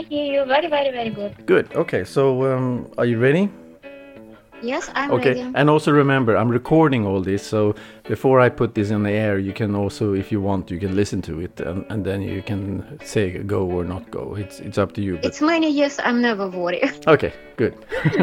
I 0.00 0.02
hear 0.08 0.24
you 0.34 0.44
very, 0.46 0.68
very, 0.68 0.90
very 0.90 1.10
good. 1.10 1.46
Good. 1.46 1.74
Okay. 1.74 2.04
So, 2.04 2.44
um, 2.52 2.86
are 2.96 3.04
you 3.04 3.18
ready? 3.18 3.50
Yes, 4.62 4.90
I'm 4.94 5.10
Okay. 5.10 5.28
ready. 5.34 5.52
And 5.54 5.70
also 5.70 5.90
remember, 5.90 6.36
I'm 6.36 6.50
recording 6.50 7.06
all 7.06 7.22
this, 7.22 7.42
so 7.42 7.74
before 8.08 8.40
I 8.40 8.50
put 8.50 8.74
this 8.74 8.90
in 8.90 9.02
the 9.02 9.10
air, 9.10 9.38
you 9.38 9.52
can 9.54 9.74
also, 9.74 10.12
if 10.14 10.30
you 10.32 10.40
want, 10.42 10.70
you 10.70 10.78
can 10.78 10.94
listen 10.94 11.22
to 11.22 11.40
it, 11.40 11.60
and, 11.60 11.84
and 11.88 12.04
then 12.04 12.20
you 12.22 12.42
can 12.42 12.98
say 13.02 13.38
go 13.38 13.60
or 13.70 13.84
not 13.84 14.10
go. 14.10 14.34
It's 14.36 14.60
it's 14.60 14.76
up 14.78 14.92
to 14.92 15.00
you. 15.00 15.16
But 15.16 15.24
It's 15.24 15.40
many 15.40 15.70
years 15.70 15.98
I'm 16.04 16.20
never 16.20 16.46
worried. 16.48 16.92
okay, 17.14 17.32
good. 17.56 17.74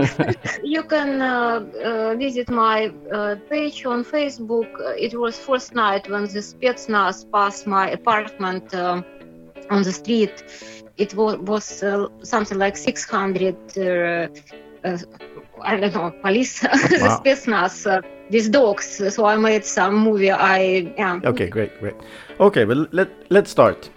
you 0.64 0.84
can 0.84 1.22
uh, 1.22 1.66
uh, 1.84 2.16
visit 2.18 2.50
my 2.50 2.92
uh, 3.12 3.36
page 3.50 3.86
on 3.86 4.04
Facebook. 4.04 4.70
Uh, 4.80 5.06
It 5.06 5.14
was 5.18 5.40
first 5.40 5.74
night 5.74 6.08
when 6.10 6.24
the 6.34 6.42
Spetsnaz 6.42 7.26
passed 7.32 7.66
my 7.68 7.90
apartment 8.00 8.74
um 8.76 9.04
on 9.70 9.84
the 9.84 9.92
street. 9.92 10.34
It 10.98 11.14
was, 11.14 11.38
was 11.38 11.84
uh, 11.84 12.08
something 12.24 12.58
like 12.58 12.76
600, 12.76 13.56
uh, 13.78 14.28
uh, 14.84 14.98
I 15.62 15.78
don't 15.78 15.94
know, 15.94 16.12
police, 16.24 16.62
the 16.62 16.70
Wow. 17.02 17.22
Spetsnaz 17.24 17.86
uh, 17.86 18.02
with 18.32 18.52
dogs. 18.52 19.02
So 19.14 19.26
I 19.26 19.38
made 19.38 19.64
some 19.66 19.96
movie. 20.00 20.32
I 20.32 20.94
yeah. 20.98 21.20
Okay, 21.24 21.48
great, 21.48 21.80
great. 21.80 21.96
Okay, 22.40 22.66
well 22.66 22.88
let 22.92 23.10
let's 23.30 23.52
start. 23.52 23.90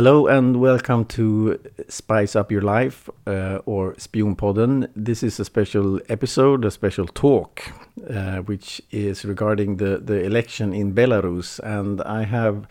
Hello 0.00 0.28
and 0.28 0.56
welcome 0.62 1.04
to 1.04 1.60
Spice 1.88 2.34
Up 2.34 2.50
Your 2.50 2.62
Life 2.62 3.10
uh, 3.26 3.58
or 3.66 3.92
Spionpodden. 3.98 4.88
This 4.96 5.22
is 5.22 5.38
a 5.38 5.44
special 5.44 6.00
episode, 6.08 6.64
a 6.64 6.70
special 6.70 7.06
talk, 7.06 7.70
uh, 8.08 8.38
which 8.38 8.80
is 8.90 9.26
regarding 9.26 9.76
the, 9.76 9.98
the 9.98 10.24
election 10.24 10.72
in 10.72 10.94
Belarus. 10.94 11.60
And 11.62 12.00
I 12.00 12.22
have 12.22 12.66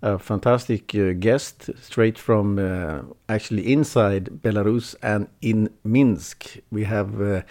a 0.00 0.18
fantastic 0.18 0.94
uh, 0.94 1.12
guest 1.12 1.68
straight 1.82 2.18
from 2.18 2.58
uh, 2.58 3.02
actually 3.28 3.70
inside 3.70 4.40
Belarus 4.42 4.94
and 5.02 5.28
in 5.42 5.68
Minsk. 5.84 6.60
We 6.70 6.84
have 6.84 7.20
uh, 7.20 7.42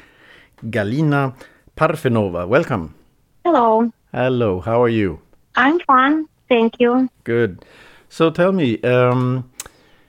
Galina 0.63 1.35
Parfenova. 1.77 2.47
Welcome. 2.47 2.95
Hello, 3.45 3.91
Hello, 4.11 4.59
how 4.61 4.81
are 4.81 4.89
you? 4.89 5.19
I'm 5.55 5.79
fine. 5.81 6.25
Thank 6.49 6.79
you. 6.79 7.09
Good. 7.23 7.63
So 8.13 8.29
tell 8.29 8.51
me, 8.51 8.79
um, 8.83 9.49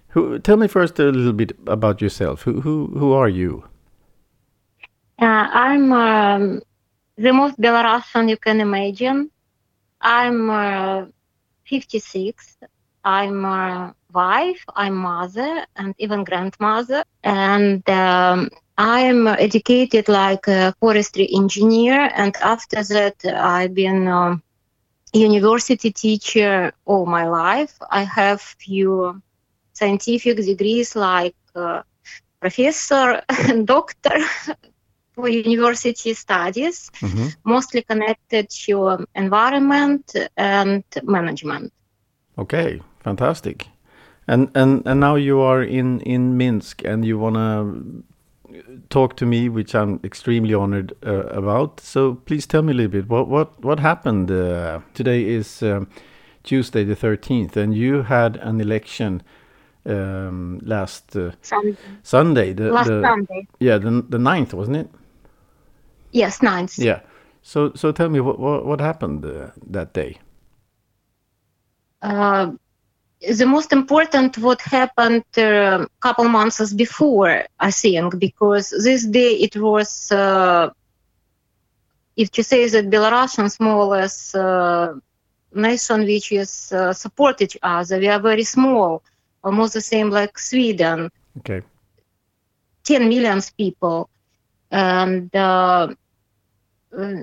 who? 0.09 0.39
Tell 0.39 0.59
me 0.59 0.69
first 0.69 0.99
a 0.99 1.05
little 1.05 1.33
bit 1.33 1.53
about 1.67 2.03
yourself. 2.03 2.43
Who 2.43 2.61
who 2.61 2.93
who 2.99 3.15
are 3.15 3.31
you? 3.31 3.65
Uh, 5.19 5.49
I'm 5.65 5.91
um, 5.91 6.61
the 7.17 7.33
most 7.33 7.59
Belarusian 7.59 8.29
you 8.29 8.37
can 8.37 8.61
imagine. 8.61 9.31
I'm 10.03 10.51
uh, 10.51 11.07
56. 11.65 12.59
I'm 13.05 13.43
a 13.47 13.95
wife, 14.13 14.63
I'm 14.77 14.97
mother, 14.97 15.65
and 15.77 15.95
even 15.97 16.25
grandmother. 16.25 17.05
And 17.23 17.89
um, 17.89 18.51
I'm 18.77 19.29
educated 19.29 20.09
like 20.09 20.47
a 20.47 20.75
forestry 20.79 21.27
engineer. 21.35 22.11
And 22.15 22.37
after 22.43 22.85
that, 22.85 23.17
I've 23.25 23.73
been 23.73 24.09
um 24.09 24.44
university 25.15 25.91
teacher 25.93 26.73
all 26.85 27.07
my 27.07 27.27
life. 27.27 27.75
I 27.91 28.05
have 28.05 28.41
few 28.41 29.23
scientific 29.73 30.37
degrees 30.37 30.97
like 30.97 31.37
uh, 31.55 31.83
professor 32.41 33.23
and 33.49 33.67
doctor 33.67 34.19
for 35.15 35.29
university 35.29 36.15
studies, 36.15 36.91
hmm 37.01 37.29
mostly 37.45 37.83
connected 37.83 38.49
to 38.51 39.07
environment 39.15 40.13
and 40.37 40.85
management. 41.03 41.73
Okay, 42.39 42.81
fantastic. 43.01 43.69
And 44.27 44.51
and 44.55 44.87
and 44.87 45.01
now 45.01 45.17
you 45.17 45.41
are 45.41 45.63
in 45.63 46.01
in 46.01 46.37
Minsk, 46.37 46.85
and 46.85 47.05
you 47.05 47.19
wanna 47.19 47.75
talk 48.91 49.17
to 49.17 49.27
me, 49.27 49.49
which 49.49 49.75
I'm 49.75 50.01
extremely 50.05 50.55
honored 50.55 50.93
uh, 51.07 51.27
about. 51.27 51.81
So 51.81 52.15
please 52.27 52.47
tell 52.47 52.63
me 52.63 52.73
a 52.73 52.77
little 52.77 52.93
bit. 52.93 53.09
What 53.09 53.29
what 53.29 53.63
what 53.65 53.81
happened? 53.81 54.31
Uh, 54.31 54.81
today 54.95 55.25
is 55.25 55.63
um, 55.63 55.89
Tuesday 56.43 56.85
the 56.85 56.97
thirteenth, 56.97 57.57
and 57.57 57.75
you 57.75 58.03
had 58.03 58.37
an 58.37 58.61
election 58.61 59.23
um, 59.87 60.61
last 60.65 61.17
uh, 61.17 61.33
Some, 61.43 61.77
Sunday. 62.03 62.53
The, 62.53 62.71
last 62.71 62.89
the 62.89 63.03
Sunday. 63.03 63.47
yeah 63.61 63.79
the 63.79 64.05
the 64.09 64.19
ninth, 64.19 64.55
wasn't 64.55 64.77
it? 64.77 64.91
Yes, 66.13 66.43
ninth. 66.43 66.79
Yeah. 66.79 67.01
So 67.43 67.73
so 67.75 67.93
tell 67.93 68.09
me 68.09 68.21
what 68.21 68.39
what, 68.39 68.65
what 68.65 68.81
happened 68.81 69.25
uh, 69.25 69.51
that 69.71 69.93
day? 69.93 70.19
Uh, 72.03 72.53
the 73.33 73.47
most 73.47 73.73
important 73.73 74.39
what 74.39 74.61
happened 74.61 75.25
a 75.37 75.87
couple 76.01 76.25
months 76.29 76.73
before, 76.73 77.45
I 77.59 77.71
think, 77.71 78.19
because 78.19 78.71
this 78.83 79.07
day 79.07 79.33
it 79.35 79.57
was, 79.57 80.11
uh, 80.13 80.71
if 82.17 82.37
you 82.37 82.43
say 82.45 82.69
that 82.69 82.91
Belarusians 82.91 83.61
more 83.61 83.77
or 83.77 83.87
less 83.87 84.35
uh, 84.35 84.95
nation 85.55 86.05
which 86.05 86.33
is 86.33 86.73
uh, 86.73 86.93
support 86.93 87.41
each 87.43 87.57
other, 87.63 87.99
we 87.99 88.09
are 88.09 88.21
very 88.21 88.45
small, 88.45 89.03
almost 89.43 89.75
the 89.75 89.81
same 89.81 90.11
like 90.11 90.39
Sweden, 90.39 91.11
Okay. 91.39 91.63
10 92.85 93.09
million 93.09 93.41
people. 93.57 94.09
And 94.71 95.35
uh, 95.35 95.89
uh, 96.97 97.15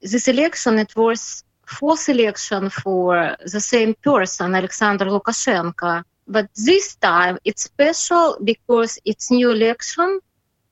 this 0.00 0.28
election, 0.28 0.78
it 0.78 0.94
was 0.96 1.44
fourth 1.70 2.08
election 2.08 2.70
for 2.70 3.36
the 3.52 3.60
same 3.60 3.94
person, 4.02 4.54
Alexander 4.54 5.06
Lukashenko. 5.06 6.02
But 6.26 6.48
this 6.54 6.96
time 6.96 7.38
it's 7.44 7.62
special 7.64 8.38
because 8.42 8.98
it's 9.04 9.30
new 9.30 9.50
election, 9.50 10.20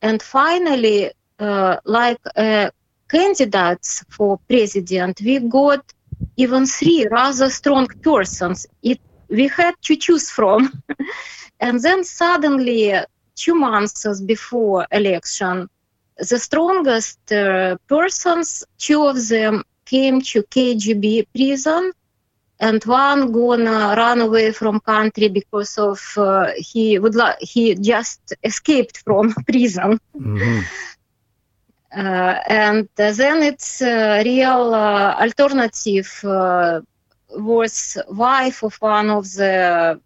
and 0.02 0.22
finally, 0.22 1.10
uh, 1.38 1.76
like 1.84 2.20
uh, 2.36 2.70
candidates 3.08 4.04
for 4.10 4.38
president, 4.48 5.20
we 5.24 5.38
got 5.40 5.82
even 6.36 6.66
three 6.66 7.06
rather 7.10 7.48
strong 7.50 7.88
persons. 8.02 8.66
It 8.82 9.00
we 9.28 9.48
had 9.48 9.74
to 9.82 9.96
choose 9.96 10.30
from, 10.30 10.82
and 11.60 11.80
then 11.80 12.04
suddenly, 12.04 12.94
two 13.34 13.54
months 13.54 14.20
before 14.22 14.86
election, 14.90 15.68
the 16.18 16.38
strongest 16.38 17.32
uh, 17.32 17.76
persons, 17.88 18.64
two 18.78 19.04
of 19.06 19.28
them 19.28 19.64
came 19.88 20.20
to 20.30 20.42
KGB 20.54 21.26
prison, 21.34 21.92
and 22.60 22.82
one 22.84 23.32
gonna 23.32 23.94
run 23.96 24.20
away 24.20 24.52
from 24.52 24.80
country 24.80 25.28
because 25.28 25.76
of 25.78 26.00
uh, 26.16 26.50
he 26.56 26.98
would 26.98 27.14
li- 27.14 27.40
he 27.40 27.74
just 27.74 28.20
escaped 28.44 28.98
from 29.04 29.32
prison. 29.48 29.98
hmm 30.18 30.62
Uh, 31.96 32.36
and 32.48 32.88
then 32.96 33.42
it's 33.42 33.80
uh, 33.82 34.22
real 34.24 34.74
uh, 34.74 35.14
alternative 35.20 36.08
uh, 36.24 36.80
was 37.30 37.96
wife 38.08 38.62
of 38.62 38.74
one 38.80 39.10
of 39.10 39.24
the 39.34 39.98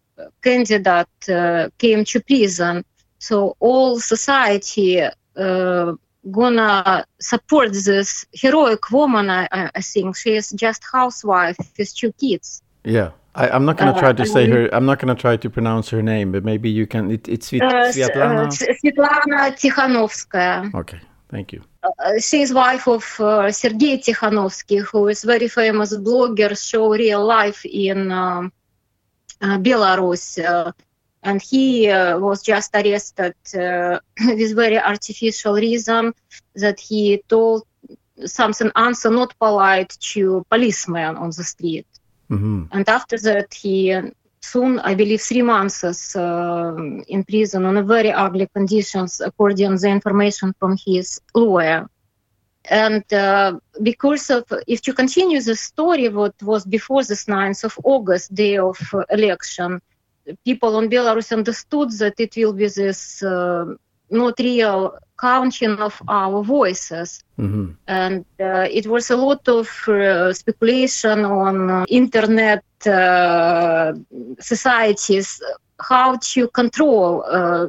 candidate 0.42 1.08
uh, 1.30 1.68
came 1.78 2.04
to 2.04 2.20
prison. 2.20 2.82
So 3.18 3.54
all 3.60 3.98
society 4.00 5.00
uh, 5.00 5.92
gonna 6.30 7.04
support 7.20 7.72
this 7.72 8.24
heroic 8.32 8.90
woman. 8.90 9.28
I, 9.30 9.48
I 9.74 9.80
think 9.80 10.16
she 10.16 10.34
is 10.36 10.50
just 10.50 10.82
housewife 10.92 11.56
with 11.78 11.94
two 11.94 12.12
kids. 12.12 12.62
Yeah. 12.84 13.10
I, 13.34 13.48
I'm 13.48 13.64
not 13.64 13.78
gonna 13.78 13.92
Uh, 13.92 13.98
try 13.98 14.12
to 14.12 14.26
say 14.26 14.46
her. 14.48 14.68
I'm 14.74 14.84
not 14.84 14.98
gonna 14.98 15.14
try 15.14 15.36
to 15.38 15.48
pronounce 15.50 15.88
her 15.88 16.02
name, 16.02 16.32
but 16.32 16.44
maybe 16.44 16.68
you 16.68 16.86
can. 16.86 17.10
It, 17.10 17.28
it's 17.28 17.50
Svit, 17.50 17.62
Uh, 17.62 17.90
Svetlana. 17.90 18.44
uh, 18.46 18.74
Svetlana 18.80 19.40
Tikhanovskaya. 19.60 20.74
okay. 20.74 21.00
Thank 21.30 21.52
you. 21.54 21.62
Uh, 21.82 22.18
she 22.20 22.42
is 22.42 22.52
wife 22.52 22.86
of 22.86 23.04
uh, 23.20 23.50
Sergei 23.50 23.96
Tikhanovsky, 23.96 24.80
who 24.82 25.08
is 25.08 25.24
very 25.24 25.48
famous 25.48 25.96
blogger, 25.96 26.52
show 26.70 26.92
real 26.92 27.24
life 27.24 27.64
in 27.64 28.12
um, 28.12 28.52
uh, 29.40 29.56
Belarus. 29.56 30.38
And 31.22 31.40
he 31.40 31.88
uh, 31.88 32.18
was 32.18 32.42
just 32.42 32.74
arrested 32.74 33.34
uh, 33.54 33.98
with 34.26 34.54
very 34.56 34.78
artificial 34.78 35.54
reason 35.54 36.12
that 36.56 36.80
he 36.80 37.22
told 37.28 37.62
something 38.24 38.70
answer 38.76 39.10
not 39.10 39.34
polite 39.38 39.96
to 40.12 40.44
policemen 40.50 41.16
on 41.16 41.30
the 41.36 41.44
street. 41.44 41.86
hmm 42.28 42.64
And 42.70 42.88
after 42.88 43.18
that, 43.18 43.54
he 43.54 43.94
soon, 44.40 44.80
I 44.80 44.94
believe, 44.94 45.22
three 45.22 45.42
months 45.42 45.84
uh, 46.16 46.74
in 47.08 47.24
prison 47.24 47.64
on 47.64 47.76
a 47.76 47.82
very 47.82 48.12
ugly 48.12 48.48
conditions, 48.54 49.20
according 49.20 49.70
to 49.70 49.78
the 49.82 49.88
information 49.88 50.52
from 50.58 50.76
his 50.86 51.20
lawyer. 51.34 51.88
and 52.70 53.04
uh, 53.12 53.58
because 53.82 54.30
of 54.30 54.44
if 54.66 54.86
you 54.86 54.94
continue 54.94 55.40
the 55.40 55.56
story 55.56 56.08
what 56.08 56.34
was 56.42 56.64
before 56.64 57.02
this 57.02 57.24
9th 57.26 57.64
of 57.64 57.78
august 57.84 58.34
day 58.34 58.56
of 58.56 58.78
election 59.10 59.80
people 60.44 60.76
on 60.76 60.88
belarus 60.88 61.32
understood 61.32 61.90
that 61.98 62.14
it 62.18 62.36
will 62.36 62.52
be 62.52 62.68
this 62.68 63.22
uh, 63.22 63.64
not 64.10 64.38
real 64.38 64.98
counting 65.18 65.78
of 65.78 66.02
our 66.08 66.42
voices. 66.42 67.22
Hmm 67.36 67.70
and 68.00 68.24
uh, 68.40 68.66
it 68.70 68.86
was 68.86 69.10
a 69.10 69.16
lot 69.16 69.46
of 69.48 69.68
uh, 69.88 70.32
speculation 70.32 71.24
on 71.24 71.70
uh, 71.70 71.84
internet 71.88 72.64
uh, 72.86 73.92
societies 74.38 75.40
how 75.80 76.16
to 76.16 76.48
control 76.48 77.24
uh, 77.28 77.66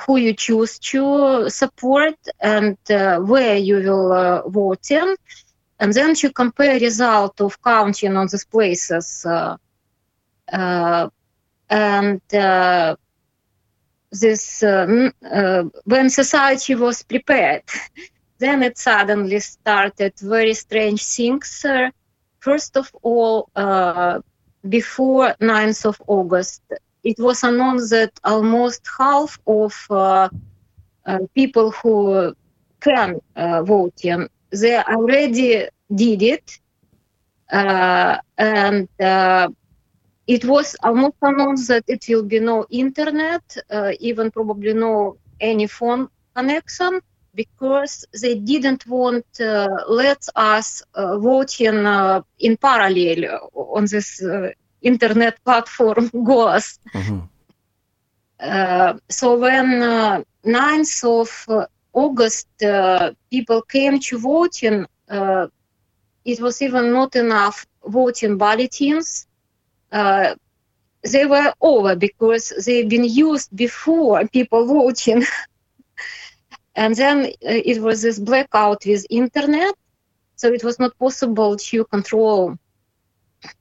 who 0.05 0.17
you 0.17 0.33
choose 0.33 0.79
to 0.79 1.49
support 1.49 2.15
and 2.41 2.77
uh, 2.89 3.17
where 3.19 3.57
you 3.57 3.75
will 3.77 4.11
uh, 4.11 4.41
vote 4.49 4.91
in, 4.91 5.15
and 5.79 5.93
then 5.93 6.15
to 6.15 6.31
compare 6.31 6.79
result 6.79 7.41
of 7.41 7.61
counting 7.61 8.15
on 8.17 8.27
these 8.27 8.45
places. 8.45 9.25
Uh, 9.25 9.55
uh, 10.51 11.09
and 11.69 12.21
uh, 12.33 12.95
this 14.21 14.63
n- 14.63 15.11
uh, 15.39 15.63
when 15.85 16.09
society 16.09 16.75
was 16.75 17.03
prepared 17.03 17.63
then 18.39 18.63
it 18.63 18.77
suddenly 18.77 19.39
started 19.39 20.13
very 20.21 20.53
strange 20.53 21.03
things 21.05 21.65
first 22.39 22.75
of 22.77 22.91
all 23.01 23.49
uh, 23.55 24.19
before 24.67 25.35
9th 25.41 25.85
of 25.85 26.01
august 26.07 26.61
it 27.03 27.17
was 27.19 27.43
announced 27.43 27.89
that 27.91 28.11
almost 28.23 28.81
half 28.97 29.37
of 29.47 29.73
uh, 29.89 30.29
people 31.35 31.71
who 31.71 32.33
can 32.81 33.19
vote 33.63 33.93
they 34.51 34.75
already 34.77 35.67
did 35.93 36.21
it 36.21 36.59
uh, 37.51 38.17
and 38.37 38.87
uh, 38.99 39.47
it 40.27 40.45
was 40.45 40.75
almost 40.83 41.15
announced 41.21 41.67
that 41.67 41.83
it 41.87 42.03
will 42.09 42.23
be 42.23 42.39
no 42.39 42.65
internet, 42.69 43.43
uh, 43.71 43.91
even 43.99 44.31
probably 44.31 44.73
no 44.73 45.15
any 45.39 45.67
phone 45.67 46.07
connection, 46.35 46.99
because 47.33 48.05
they 48.21 48.35
didn't 48.35 48.85
want 48.87 49.25
uh, 49.39 49.67
let 49.87 50.21
us 50.35 50.81
uh, 50.95 51.17
vote 51.17 51.59
in 51.59 51.85
uh, 51.85 52.21
in 52.39 52.57
parallel 52.57 53.49
on 53.53 53.85
this 53.89 54.21
uh, 54.23 54.49
internet 54.81 55.35
platform 55.43 56.09
Golas. 56.29 56.77
hmm 56.93 57.19
Uh, 58.39 58.93
so 59.09 59.37
when 59.37 59.81
uh, 59.81 60.21
9th 60.43 61.03
of 61.03 61.29
uh, 61.49 61.65
August 61.93 62.47
uh, 62.63 63.11
people 63.31 63.61
came 63.63 63.99
to 63.99 64.17
voting, 64.19 64.85
uh, 65.09 65.47
it 66.25 66.39
was 66.41 66.61
even 66.61 66.91
not 66.91 67.15
enough 67.15 67.65
voting 67.85 68.37
bulletins. 68.37 69.27
Uh, 69.91 70.35
they 71.03 71.25
were 71.25 71.53
over 71.61 71.95
because 71.95 72.49
they've 72.65 72.89
been 72.89 73.03
used 73.05 73.55
before 73.55 74.27
people 74.27 74.65
voting. 74.65 75.23
and 76.75 76.95
then 76.95 77.25
uh, 77.25 77.61
it 77.71 77.81
was 77.81 78.01
this 78.01 78.19
blackout 78.19 78.83
with 78.85 79.05
internet, 79.09 79.73
so 80.35 80.51
it 80.51 80.63
was 80.63 80.79
not 80.79 80.97
possible 80.97 81.55
to 81.57 81.85
control 81.85 82.55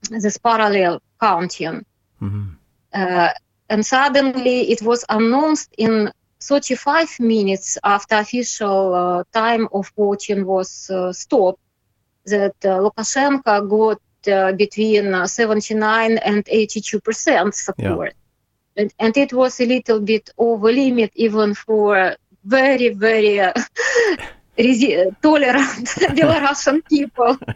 this 0.09 0.37
parallel 0.37 0.99
counting 1.19 1.83
hmm 2.19 2.45
uh, 2.93 3.29
and 3.69 3.85
suddenly 3.85 4.71
it 4.71 4.81
was 4.81 5.03
announced 5.09 5.73
in 5.77 6.11
35 6.41 7.19
minutes 7.19 7.77
after 7.83 8.15
official 8.17 8.93
uh, 8.93 9.23
time 9.33 9.67
of 9.73 9.91
voting 9.97 10.45
was 10.45 10.89
uh, 10.89 11.11
stopped 11.11 11.59
that 12.25 12.55
uh, 12.65 12.79
Lukashenko 12.79 13.69
got 13.69 13.99
between 14.25 15.13
uh, 15.13 15.27
79 15.27 16.17
and 16.17 16.43
82 16.47 16.99
percent 16.99 17.55
support. 17.55 18.13
And, 18.77 18.93
and 18.99 19.15
it 19.15 19.31
was 19.31 19.59
a 19.61 19.65
little 19.65 20.01
bit 20.01 20.29
over 20.37 20.71
limit 20.71 21.11
even 21.15 21.53
for 21.53 22.15
very, 22.43 22.89
very 22.89 23.39
uh, 23.39 23.53
tolerant 25.21 25.87
Belarusian 26.17 26.87
people. 26.87 27.37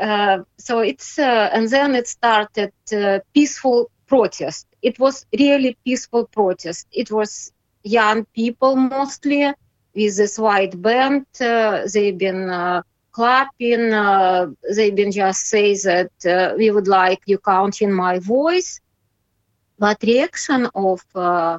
Uh, 0.00 0.42
so 0.58 0.80
it's 0.80 1.18
uh, 1.18 1.48
and 1.52 1.68
then 1.68 1.94
it 1.94 2.06
started 2.06 2.72
uh, 2.92 3.18
peaceful 3.34 3.90
protest. 4.06 4.66
It 4.82 4.98
was 4.98 5.26
really 5.38 5.76
peaceful 5.84 6.26
protest. 6.26 6.86
It 6.92 7.10
was 7.10 7.52
young 7.82 8.24
people 8.34 8.76
mostly 8.76 9.52
with 9.94 10.16
this 10.16 10.38
white 10.38 10.80
band. 10.80 11.26
Uh, 11.40 11.88
they've 11.92 12.16
been 12.16 12.50
uh, 12.50 12.82
clapping. 13.12 13.92
Uh, 13.92 14.46
they've 14.76 14.94
been 14.94 15.12
just 15.12 15.46
say 15.46 15.74
that 15.84 16.12
uh, 16.26 16.54
we 16.56 16.70
would 16.70 16.88
like 16.88 17.20
you 17.26 17.38
counting 17.38 17.92
my 17.92 18.18
voice. 18.18 18.80
But 19.78 19.98
reaction 20.02 20.68
of 20.74 21.00
uh, 21.14 21.58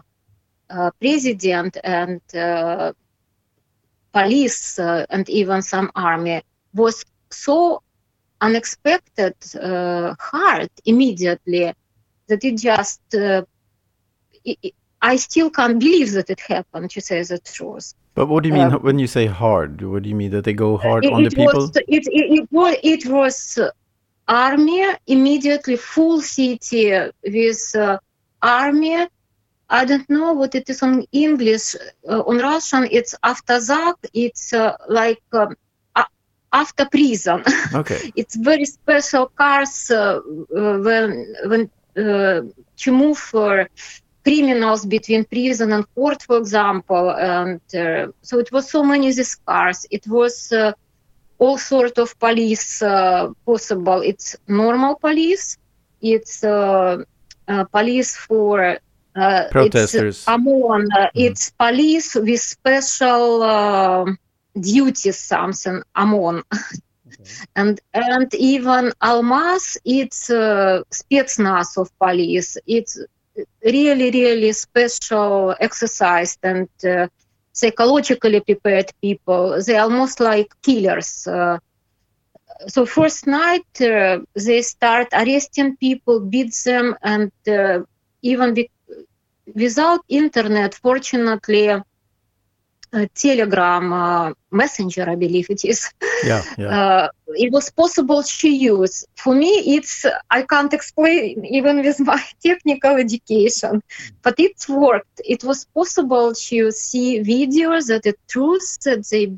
president 1.00 1.78
and 1.84 2.22
uh, 2.36 2.94
police 4.14 4.80
uh, 4.80 5.06
and 5.10 5.30
even 5.30 5.62
some 5.62 5.92
army 5.96 6.42
was 6.74 7.04
so 7.32 7.82
unexpected 8.42 9.36
hard 10.20 10.70
immediately 10.86 11.74
that 12.28 12.44
it 12.44 12.58
just 12.58 13.02
uh, 13.16 13.42
i 14.48 14.56
i- 14.66 14.74
I 15.12 15.16
still 15.18 15.50
can't 15.50 15.80
believe 15.80 16.12
that 16.14 16.30
it 16.30 16.40
happened 16.42 16.90
to 16.92 17.02
say 17.02 17.22
the 17.24 17.40
truth. 17.40 17.94
But 18.15 18.27
what 18.27 18.43
do 18.43 18.49
you 18.49 18.55
mean 18.55 18.71
Uh, 18.71 18.79
when 18.79 18.99
you 18.99 19.07
say 19.07 19.27
hard? 19.27 19.83
What 19.83 20.03
do 20.03 20.09
you 20.09 20.15
mean 20.17 20.31
that 20.33 20.45
they 20.45 20.53
go 20.55 20.77
hard 20.77 21.05
it, 21.05 21.13
on 21.13 21.23
the 21.23 21.31
it 21.31 21.37
people? 21.37 21.67
was 21.67 21.77
it, 21.77 22.05
it, 22.07 22.41
it 22.41 22.49
was 22.51 22.77
it 22.83 23.07
was 23.07 23.59
uh, 23.59 23.71
army 24.29 24.85
immediately 25.07 25.77
full 25.77 26.21
city 26.21 26.91
with 27.25 27.75
uh, 27.77 27.99
army. 28.43 29.07
I 29.69 29.85
don't 29.85 30.09
know 30.09 30.33
what 30.33 30.55
it 30.55 30.69
is 30.71 30.83
on 30.83 31.05
English. 31.13 31.77
Uh, 32.09 32.23
on 32.27 32.39
Russian, 32.39 32.89
it's 32.91 33.15
автозак. 33.23 33.97
It's 34.15 34.53
uh, 34.53 34.77
like 34.89 35.23
um, 35.33 35.55
a- 35.95 36.07
after 36.53 36.87
prison. 36.91 37.43
Okay. 37.75 38.01
it's 38.17 38.37
very 38.37 38.65
special 38.65 39.31
cars 39.37 39.91
uh, 39.91 40.21
uh, 40.57 40.79
when 40.87 41.27
when 41.51 41.63
uh, 41.97 42.41
to 42.83 42.93
move 42.93 43.19
for 43.19 43.69
criminals 44.24 44.86
between 44.86 45.26
prison 45.26 45.72
and 45.74 45.86
court, 45.96 46.22
for 46.24 46.38
example. 46.38 47.10
And 47.12 47.62
uh, 47.76 48.08
so 48.22 48.40
it 48.40 48.52
was 48.52 48.70
so 48.70 48.84
many 48.84 49.12
these 49.12 49.36
cars. 49.36 49.86
It 49.92 50.08
was 50.08 50.52
uh, 50.52 50.74
all 51.38 51.58
sort 51.58 51.98
of 51.98 52.18
police 52.20 52.82
uh, 52.82 53.30
possible. 53.46 54.02
It's 54.02 54.36
normal 54.48 54.96
police. 54.96 55.58
It's 56.02 56.44
uh, 56.44 57.04
uh, 57.48 57.64
police 57.66 58.16
for. 58.16 58.78
Uh, 59.16 59.48
Protesters. 59.52 60.18
It's 60.18 60.26
OMON. 60.28 60.88
Uh, 60.98 61.08
It's 61.14 61.52
police 61.52 62.16
with 62.16 62.42
special 62.42 63.44
uh, 63.44 64.06
duties, 64.60 65.20
something. 65.20 65.84
OMON 65.96 66.44
and 67.56 67.80
and 67.94 68.34
even 68.36 68.92
Almaz, 69.02 69.78
it's 69.86 70.30
uh, 70.30 70.82
spetsnaz 70.92 71.78
of 71.78 71.90
police. 72.00 72.58
It's 72.66 73.00
really, 73.64 74.12
really 74.12 74.52
special, 74.54 75.56
exercised 75.60 76.40
and 76.44 76.68
uh, 76.86 77.08
psychologically 77.54 78.40
prepared 78.42 78.92
people. 79.02 79.62
They're 79.66 79.82
almost 79.82 80.20
like 80.20 80.48
killers. 80.64 81.28
Uh, 81.28 81.58
so 82.68 82.86
first 82.86 83.28
night 83.28 83.82
uh, 83.82 84.20
they 84.36 84.62
start 84.62 85.08
arresting 85.14 85.76
people, 85.78 86.20
beat 86.20 86.54
them, 86.66 86.96
and 87.04 87.32
uh, 87.48 87.80
even 88.22 88.54
be- 88.54 88.70
without 89.56 90.02
internet, 90.10 90.74
fortunately. 90.76 91.70
Uh, 92.94 93.08
Telegram 93.16 93.92
uh, 93.94 94.32
messenger, 94.52 95.10
I 95.10 95.16
believe 95.16 95.50
it 95.50 95.66
is 95.66 95.90
Yeah. 96.22 96.44
Yeah. 96.58 96.78
it 97.28 97.52
was 97.52 97.70
possible 97.72 98.24
to 98.24 98.50
use. 98.50 99.06
For 99.16 99.34
me, 99.36 99.52
it's 99.76 100.06
I 100.30 100.44
can't 100.44 100.74
explain 100.74 101.46
even 101.46 101.82
with 101.82 102.00
my 102.00 102.22
technical 102.46 102.96
education, 102.98 103.82
but 104.24 104.36
it 104.40 104.54
worked. 104.70 105.22
It 105.26 105.44
was 105.44 105.66
possible 105.74 106.34
to 106.34 106.72
see 106.72 107.20
videos 107.22 107.88
that 107.88 108.04
the 108.04 108.16
truth 108.30 108.78
that 108.86 109.08
they 109.12 109.34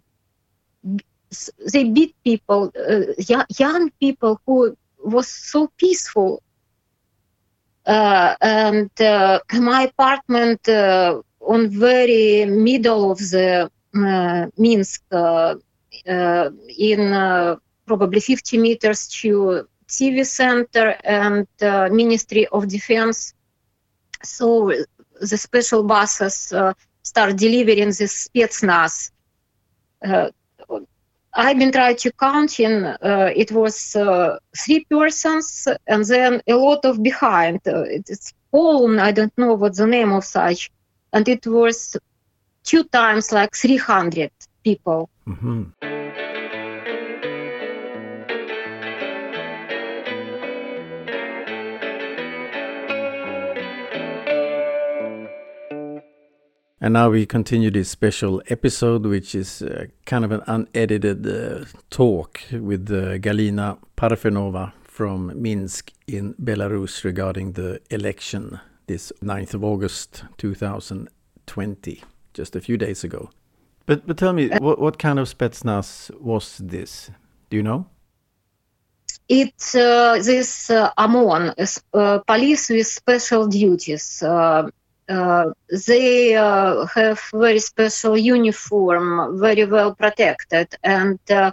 they 1.73 1.83
beat 1.85 2.15
people, 2.23 2.71
uh, 2.77 3.01
young, 3.27 3.45
young 3.57 3.91
people 3.99 4.39
who 4.45 4.75
was 5.03 5.27
so 5.27 5.69
peaceful. 5.77 6.41
uh, 7.85 8.35
and 8.41 8.89
uh, 9.01 9.39
my 9.53 9.83
apartment 9.83 10.67
uh, 10.67 11.21
on 11.45 11.69
very 11.69 12.45
middle 12.45 13.11
of 13.11 13.19
the 13.19 13.69
Minsk, 14.57 15.01
uh, 15.11 15.55
uh, 16.07 16.49
in 16.77 17.57
probably 17.85 18.19
50 18.19 18.57
meters 18.57 19.07
to 19.07 19.67
TV 19.87 20.25
center 20.25 20.97
and 21.03 21.47
Ministry 21.91 22.47
of 22.47 22.67
Defense. 22.67 23.33
So 24.23 24.73
the 25.21 25.37
special 25.37 25.83
buses 25.83 26.53
start 27.03 27.37
delivering 27.37 27.89
this 27.89 28.27
Spetsnaz. 28.27 29.11
I've 31.37 31.59
been 31.59 31.71
trying 31.71 31.97
to 31.97 32.11
count 32.13 32.59
in, 32.61 32.85
uh, 32.85 33.29
it 33.35 33.51
was 33.51 33.95
uh, 33.95 34.37
three 34.57 34.85
persons 34.85 35.67
and 35.85 36.05
then 36.05 36.41
a 36.47 36.55
lot 36.55 36.85
of 36.85 37.03
behind. 37.03 37.59
Uh, 37.67 37.83
it's 37.87 38.33
Poland, 38.51 39.01
I 39.01 39.11
don't 39.11 39.37
know 39.37 39.53
what 39.53 39.75
the 39.75 39.85
name 39.85 40.13
of 40.13 40.23
such. 40.23 40.71
And 41.15 41.29
it 41.29 41.47
was 41.47 41.95
two 42.65 42.83
times 42.83 43.31
like 43.31 43.55
300 43.55 44.31
people. 44.65 45.09
Mm-hmm. 45.25 45.63
And 56.81 56.93
now 56.93 57.09
we 57.09 57.25
continue 57.25 57.71
this 57.71 57.89
special 57.89 58.43
episode, 58.49 59.05
which 59.05 59.35
is 59.35 59.61
uh, 59.61 59.85
kind 60.05 60.25
of 60.25 60.33
an 60.33 60.41
unedited 60.47 61.25
uh, 61.25 61.63
talk 61.89 62.41
with 62.51 62.91
uh, 62.91 63.19
Galina 63.19 63.77
Parfenova 63.95 64.73
from 64.83 65.41
Minsk 65.41 65.93
in 66.07 66.33
Belarus 66.33 67.05
regarding 67.05 67.53
the 67.53 67.79
election 67.89 68.59
this 68.87 69.11
9th 69.23 69.53
of 69.53 69.63
August 69.63 70.23
2020, 70.37 72.03
just 72.33 72.55
a 72.55 72.61
few 72.61 72.77
days 72.77 73.03
ago. 73.03 73.29
But, 73.85 74.07
but 74.07 74.17
tell 74.17 74.33
me, 74.33 74.51
uh, 74.51 74.59
what, 74.59 74.79
what 74.79 74.97
kind 74.97 75.19
of 75.19 75.27
Spetsnaz 75.27 76.11
was 76.19 76.57
this? 76.57 77.11
Do 77.49 77.57
you 77.57 77.63
know? 77.63 77.87
It's 79.27 79.73
uh, 79.73 80.21
this 80.23 80.69
uh, 80.69 80.91
OMON, 80.97 81.53
uh, 81.93 82.19
police 82.27 82.69
with 82.69 82.87
special 82.87 83.47
duties. 83.47 84.21
Uh, 84.21 84.69
uh, 85.09 85.51
they 85.87 86.35
uh, 86.35 86.85
have 86.87 87.21
very 87.33 87.59
special 87.59 88.17
uniform, 88.17 89.39
very 89.39 89.65
well 89.65 89.93
protected, 89.93 90.67
and 90.83 91.19
uh, 91.29 91.51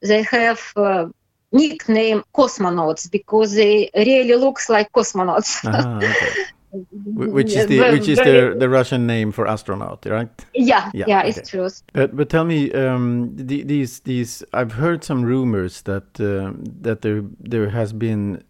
they 0.00 0.22
have 0.22 0.60
uh, 0.76 1.06
nickname 1.52 2.22
cosmonauts 2.34 3.10
because 3.10 3.54
they 3.54 3.90
really 3.94 4.36
looks 4.36 4.68
like 4.68 4.90
cosmonauts. 4.92 5.60
Ah, 5.64 5.96
okay. 5.96 6.32
which 7.04 7.54
is 7.54 7.66
the 7.66 7.80
which 7.90 8.08
is 8.08 8.18
the 8.18 8.54
the 8.58 8.68
Russian 8.68 9.06
name 9.06 9.32
for 9.32 9.46
astronaut, 9.46 10.04
right? 10.06 10.28
Yeah, 10.54 10.90
yeah, 10.92 11.04
yeah 11.06 11.18
okay. 11.20 11.28
it's 11.28 11.50
true. 11.50 11.68
But 11.92 12.16
but 12.16 12.28
tell 12.28 12.44
me, 12.44 12.72
um, 12.72 13.32
the, 13.36 13.62
these 13.62 14.00
these 14.00 14.42
I've 14.52 14.72
heard 14.72 15.04
some 15.04 15.22
rumors 15.24 15.82
that 15.82 16.20
uh, 16.20 16.52
that 16.80 17.02
there 17.02 17.22
there 17.38 17.70
has 17.70 17.92
been 17.92 18.42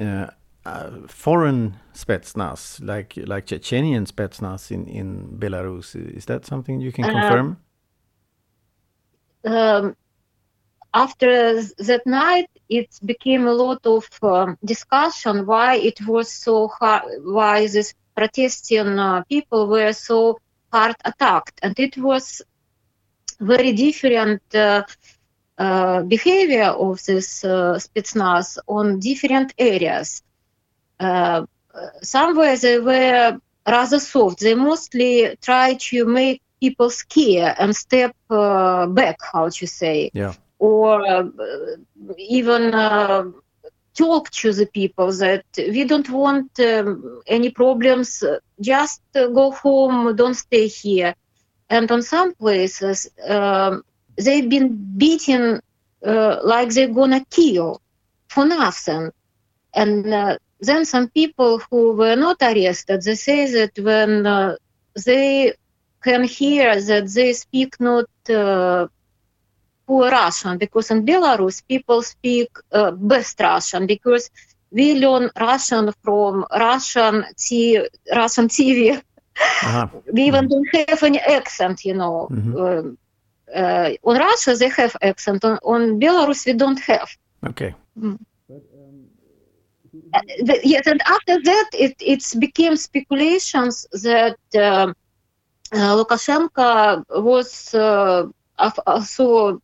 uh, 0.00 0.28
uh, 0.64 0.90
foreign 1.08 1.76
Spetsnaz, 1.94 2.80
like 2.86 3.14
like 3.26 3.46
Chechenian 3.46 4.06
Spetsnaz 4.06 4.70
in 4.70 4.86
in 4.86 5.38
Belarus. 5.38 5.94
Is 5.94 6.26
that 6.26 6.46
something 6.46 6.80
you 6.80 6.92
can 6.92 7.04
uh, 7.04 7.12
confirm? 7.12 7.56
Um, 9.44 9.96
after 10.94 11.62
that 11.62 12.06
night, 12.06 12.48
it 12.68 12.88
became 13.04 13.46
a 13.46 13.52
lot 13.52 13.84
of 13.86 14.08
um, 14.22 14.56
discussion 14.64 15.46
why 15.46 15.76
it 15.76 16.06
was 16.06 16.32
so 16.32 16.68
hard, 16.68 17.04
why 17.24 17.66
these 17.66 17.94
protesting 18.16 18.98
uh, 18.98 19.22
people 19.24 19.68
were 19.68 19.92
so 19.92 20.38
hard 20.72 20.96
attacked, 21.04 21.58
and 21.62 21.78
it 21.78 21.96
was 21.96 22.42
very 23.40 23.72
different. 23.72 24.42
Uh, 24.54 24.82
uh, 25.58 26.02
behavior 26.02 26.64
of 26.64 27.04
this 27.04 27.44
uh, 27.44 27.78
Spetsnaz 27.78 28.58
on 28.66 28.98
different 28.98 29.52
areas 29.58 30.22
uh, 30.98 31.44
somewhere 32.02 32.56
they 32.56 32.78
were 32.78 33.38
rather 33.66 33.98
soft. 34.00 34.40
They 34.40 34.54
mostly 34.54 35.36
try 35.40 35.74
to 35.74 36.04
make 36.06 36.42
people 36.60 36.90
scare 36.90 37.54
and 37.58 37.74
step 37.74 38.14
uh, 38.30 38.86
back, 38.86 39.18
how 39.32 39.48
to 39.48 39.66
say, 39.66 40.10
yeah. 40.12 40.34
Or 40.62 41.06
uh, 41.06 41.24
even 42.18 42.74
uh, 42.74 43.24
talk 43.96 44.30
to 44.30 44.52
the 44.52 44.66
people 44.66 45.12
that 45.12 45.44
we 45.58 45.84
don't 45.84 46.10
want 46.10 46.50
um, 46.60 47.22
any 47.26 47.50
problems. 47.50 48.22
Just 48.60 49.00
go 49.14 49.50
home. 49.52 50.16
Don't 50.16 50.34
stay 50.34 50.68
here. 50.68 51.14
And 51.70 51.90
on 51.90 52.02
some 52.02 52.34
places, 52.34 53.08
um, 53.28 53.82
they've 54.16 54.48
been 54.48 54.68
beaten 54.98 55.60
uh, 56.06 56.36
like 56.44 56.70
they're 56.70 56.88
gonna 57.00 57.24
kill 57.30 57.80
for 58.28 58.44
nothing. 58.46 59.10
And 59.74 60.12
uh, 60.12 60.36
then 60.60 60.84
some 60.86 61.08
people 61.10 61.60
who 61.70 61.92
were 61.94 62.16
not 62.16 62.36
arrested, 62.42 63.02
they 63.02 63.14
say 63.14 63.50
that 63.52 63.72
when 63.78 64.26
uh, 64.26 64.56
they 65.04 65.54
can 66.02 66.24
hear 66.24 66.80
that 66.80 67.12
they 67.14 67.32
speak 67.32 67.74
not 67.80 68.06
uh, 68.30 68.86
poor 69.92 70.10
Russian, 70.10 70.58
because 70.58 70.90
in 70.94 71.04
Belarus 71.04 71.62
people 71.68 72.02
speak 72.02 72.48
uh, 72.72 72.92
best 72.92 73.40
Russian, 73.40 73.86
because 73.86 74.30
we 74.70 74.94
learn 74.94 75.30
Russian 75.38 75.92
from 76.02 76.46
Russian, 76.66 77.24
t- 77.36 77.86
Russian 78.16 78.48
TV. 78.48 78.80
Uh-huh. 78.96 79.86
we 80.14 80.22
even 80.22 80.48
don't 80.48 80.68
have 80.88 81.02
any 81.02 81.20
accent, 81.20 81.84
you 81.84 81.94
know. 81.94 82.28
Mm-hmm. 82.32 82.56
Um, 82.56 82.98
uh, 83.54 83.90
on 84.04 84.16
Russia 84.18 84.54
they 84.56 84.70
have 84.70 84.96
accent. 85.02 85.44
On, 85.44 85.58
on 85.64 86.00
Belarus 86.00 86.46
we 86.46 86.54
don't 86.54 86.80
have. 86.80 87.10
Okay. 87.50 87.74
Mm. 87.98 88.18
Uh, 90.14 90.20
yes, 90.64 90.86
and 90.86 91.00
after 91.06 91.36
that, 91.42 91.68
it 91.74 91.94
it 92.00 92.22
became 92.38 92.76
speculations 92.76 93.86
that 94.02 94.38
uh, 94.54 94.92
uh, 95.72 95.92
Lukashenko 95.98 97.04
was 97.30 97.74
uh, 97.74 98.24
also 98.86 99.60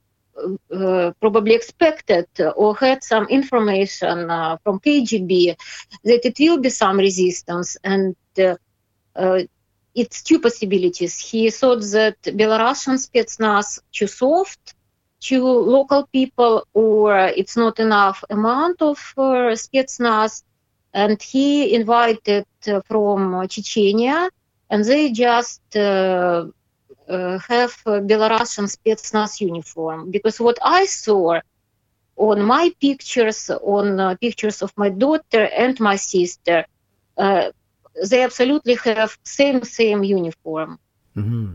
uh, 0.73 1.12
probably 1.21 1.54
expected 1.54 2.26
or 2.57 2.76
had 2.76 3.02
some 3.02 3.26
information 3.28 4.30
uh, 4.30 4.57
from 4.62 4.80
KGB 4.80 5.57
that 6.04 6.25
it 6.25 6.35
will 6.38 6.61
be 6.61 6.71
some 6.71 6.99
resistance, 6.99 7.76
and 7.83 8.16
it's 9.95 10.23
two 10.23 10.38
possibilities. 10.38 11.18
He 11.18 11.50
thought 11.50 11.83
that 11.92 12.23
Belarusian 12.23 12.99
Spetsnaz 12.99 13.80
too 13.92 14.07
soft 14.07 14.75
to 15.21 15.45
local 15.45 16.07
people 16.12 16.66
or 16.75 17.18
it's 17.18 17.57
not 17.57 17.80
enough 17.80 18.23
amount 18.30 18.80
of 18.83 18.99
uh, 19.16 19.54
Spetsnaz. 19.57 20.42
And 20.95 21.21
he 21.21 21.75
invited 21.75 22.47
uh, 22.66 22.80
from 22.87 23.33
Chechnya 23.49 24.30
and 24.71 24.85
they 24.85 25.11
just 25.11 25.62
uh, 25.75 25.80
uh, 25.80 26.45
have 27.09 27.77
Belarusian 27.85 28.69
Spetsnaz 28.69 29.41
uniform. 29.41 30.11
Because 30.11 30.41
what 30.41 30.59
I 30.62 30.87
saw 30.87 31.41
on 32.17 32.43
my 32.43 32.73
pictures, 32.81 33.50
on 33.50 34.00
uh, 34.00 34.15
pictures 34.17 34.62
of 34.62 34.73
my 34.77 34.88
daughter 34.88 35.45
and 35.57 35.79
my 35.81 35.97
sister, 35.97 36.65
uh, 37.17 37.50
they 38.11 38.23
absolutely 38.23 38.77
have 38.85 39.17
same 39.25 39.62
same 39.65 40.05
uniform. 40.05 40.79
Mm-hmm. 41.17 41.55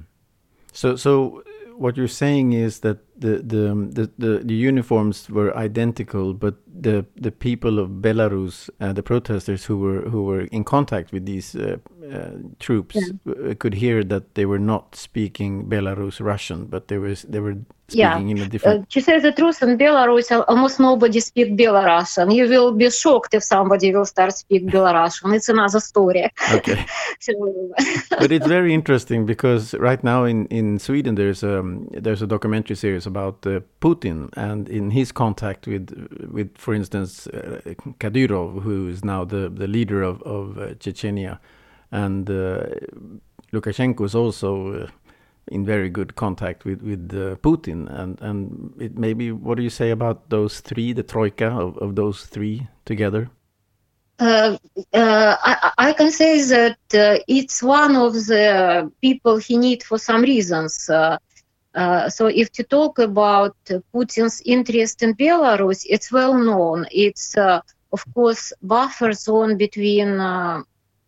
So 0.71 0.95
so 0.95 1.43
what 1.75 1.97
you're 1.97 2.07
saying 2.07 2.53
is 2.53 2.79
that 2.79 2.97
the, 3.23 3.37
the 3.37 3.63
the, 3.91 4.11
the, 4.17 4.39
the 4.43 4.53
uniforms 4.53 5.29
were 5.29 5.55
identical, 5.55 6.33
but 6.33 6.55
the 6.67 7.05
the 7.15 7.31
people 7.31 7.79
of 7.79 7.89
Belarus, 8.01 8.69
uh, 8.81 8.93
the 8.93 9.03
protesters 9.03 9.65
who 9.65 9.77
were 9.77 10.01
who 10.01 10.23
were 10.23 10.41
in 10.51 10.63
contact 10.63 11.11
with 11.11 11.25
these 11.25 11.55
uh, 11.55 11.77
uh, 12.11 12.31
troops, 12.59 12.97
yeah. 12.97 13.53
could 13.59 13.75
hear 13.75 14.03
that 14.03 14.35
they 14.35 14.45
were 14.45 14.59
not 14.59 14.95
speaking 14.95 15.69
Belarus 15.69 16.19
Russian, 16.19 16.65
but 16.65 16.87
they 16.89 16.97
was 16.97 17.21
they 17.23 17.39
were 17.39 17.55
speaking 17.87 18.27
yeah. 18.27 18.35
in 18.35 18.41
a 18.41 18.47
different. 18.47 18.81
Uh, 18.81 18.85
to 18.89 19.01
say 19.01 19.19
the 19.19 19.31
truth, 19.31 19.61
in 19.61 19.77
Belarus, 19.77 20.45
almost 20.47 20.79
nobody 20.79 21.19
speaks 21.19 21.51
Belarusian. 21.51 22.33
You 22.33 22.49
will 22.49 22.71
be 22.73 22.89
shocked 22.89 23.33
if 23.33 23.43
somebody 23.43 23.93
will 23.93 24.05
start 24.05 24.35
speak 24.35 24.65
Belarusian. 24.65 25.33
It's 25.35 25.49
another 25.49 25.79
story. 25.79 26.31
Okay. 26.53 26.85
so, 27.19 27.33
but 28.09 28.31
it's 28.31 28.47
very 28.47 28.73
interesting 28.73 29.25
because 29.25 29.73
right 29.75 30.03
now 30.03 30.25
in, 30.25 30.45
in 30.47 30.79
Sweden 30.79 31.15
there's 31.15 31.43
a 31.43 31.63
there's 31.91 32.21
a 32.21 32.27
documentary 32.27 32.75
series 32.75 33.05
about 33.13 33.45
uh, 33.45 33.59
Putin 33.79 34.29
and 34.35 34.67
in 34.69 34.91
his 34.91 35.11
contact 35.11 35.67
with 35.67 35.85
with 36.31 36.57
for 36.57 36.73
instance 36.73 37.27
uh, 37.27 37.61
Kadyrov, 37.99 38.63
who 38.63 38.87
is 38.87 39.03
now 39.03 39.25
the 39.25 39.49
the 39.49 39.67
leader 39.67 40.01
of 40.01 40.21
of 40.23 40.57
uh, 40.57 40.73
Chechnya, 40.79 41.39
and 41.91 42.29
uh, 42.29 42.65
Lukashenko 43.51 44.05
is 44.05 44.15
also 44.15 44.49
uh, 44.73 44.87
in 45.47 45.65
very 45.65 45.89
good 45.89 46.15
contact 46.15 46.65
with 46.65 46.81
with 46.81 47.11
uh, 47.13 47.35
Putin, 47.41 47.87
and 47.99 48.19
and 48.21 48.73
it 48.79 48.97
maybe 48.97 49.31
what 49.31 49.57
do 49.57 49.63
you 49.63 49.69
say 49.69 49.91
about 49.91 50.29
those 50.29 50.61
three, 50.61 50.93
the 50.93 51.03
troika 51.03 51.47
of, 51.47 51.77
of 51.77 51.95
those 51.95 52.25
three 52.25 52.67
together? 52.85 53.29
Uh, 54.19 54.57
uh, 54.93 55.35
I, 55.43 55.71
I, 55.77 55.93
can 55.93 56.11
say 56.11 56.41
that 56.43 56.77
uh, 56.93 57.17
it's 57.27 57.63
one 57.63 57.95
of 57.95 58.13
the 58.13 58.91
people 59.01 59.37
he 59.37 59.57
need 59.57 59.83
for 59.83 59.97
some 59.97 60.21
reasons. 60.21 60.89
Uh, 61.75 61.79
uh, 61.79 62.09
so 62.09 62.27
if 62.27 62.51
to 62.51 62.63
talk 62.63 62.99
about 62.99 63.55
Putin's 63.93 64.41
interest 64.45 65.03
in 65.03 65.13
Belarus, 65.15 65.85
it's 65.89 66.11
well 66.11 66.35
known. 66.37 66.85
It's 66.91 67.37
uh, 67.37 67.61
of 67.91 68.05
course 68.13 68.53
buffer 68.61 69.13
zone 69.13 69.57
between 69.57 70.17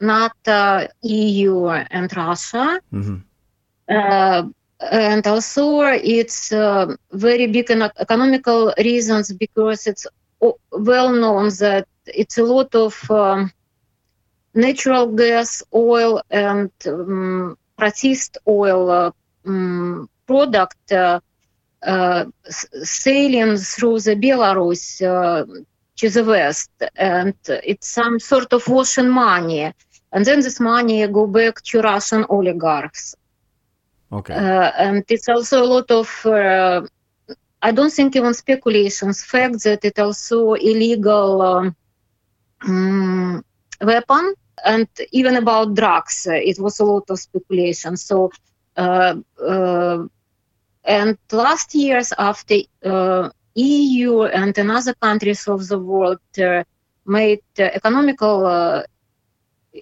NATO, 0.01 0.88
EU, 1.01 1.67
and 1.67 2.15
Russia. 2.15 2.79
Mm-hmm. 2.93 4.50
and 4.81 5.27
also 5.27 5.81
it's 5.81 6.51
very 7.12 7.48
big 7.48 7.72
in 7.72 7.81
economical 7.81 8.74
reasons 8.77 9.31
because 9.34 9.88
it's 9.88 10.05
well 10.72 11.12
known 11.13 11.50
that 11.60 11.88
it's 12.05 12.38
a 12.38 12.43
lot 12.43 12.75
of 12.75 13.10
um, 13.10 13.51
natural 14.53 15.07
gas, 15.07 15.63
oil, 15.74 16.22
and 16.29 16.72
um, 16.88 17.57
oil 18.48 18.89
uh, 18.89 19.12
um, 19.45 20.10
product 20.25 20.91
uh, 20.91 21.20
uh, 21.84 22.25
sailing 22.84 23.58
through 23.58 24.00
the 24.00 24.15
Belarus 24.15 25.01
uh, 25.01 25.46
to 25.98 26.10
the 26.10 26.24
west, 26.24 26.72
and 26.96 27.36
it's 27.48 27.88
some 27.88 28.20
sort 28.20 28.51
of 28.53 28.67
washing 28.67 29.10
money, 29.10 29.74
and 30.12 30.25
then 30.25 30.41
this 30.41 30.60
money 30.60 31.08
go 31.08 31.27
back 31.27 31.62
to 31.62 31.82
Russian 31.82 32.25
oligarchs. 32.29 33.15
Okay. 34.12 34.34
Uh, 34.34 34.72
and 34.77 35.03
it's 35.10 35.29
also 35.29 35.63
a 35.63 35.65
lot 35.65 35.89
of 35.91 36.25
uh, 36.25 36.82
I 37.62 37.72
don't 37.72 37.91
think 37.91 38.15
even 38.15 38.34
speculations, 38.34 39.24
fact 39.24 39.63
that 39.63 39.84
it 39.84 39.98
also 39.98 40.53
illegal 40.53 41.41
um, 41.41 41.75
um, 42.62 43.44
weapon 43.82 44.36
and 44.63 44.88
even 45.12 45.36
about 45.36 45.74
drugs, 45.74 46.27
it 46.29 46.60
was 46.60 46.79
a 46.79 46.86
lot 46.86 47.10
of 47.10 47.20
speculation. 47.20 47.98
So, 47.98 48.32
uh, 48.77 49.15
uh, 49.41 50.05
and 50.86 51.18
last 51.32 51.75
years 51.75 52.13
after 52.18 52.58
uh, 52.84 53.30
EU 53.56 54.24
and 54.24 54.58
another 54.58 54.94
countries 54.96 55.48
of 55.48 55.68
the 55.68 55.80
world 55.80 56.20
uh, 56.42 56.63
made 57.06 57.42
economical 57.58 58.46
uh, 58.46 58.84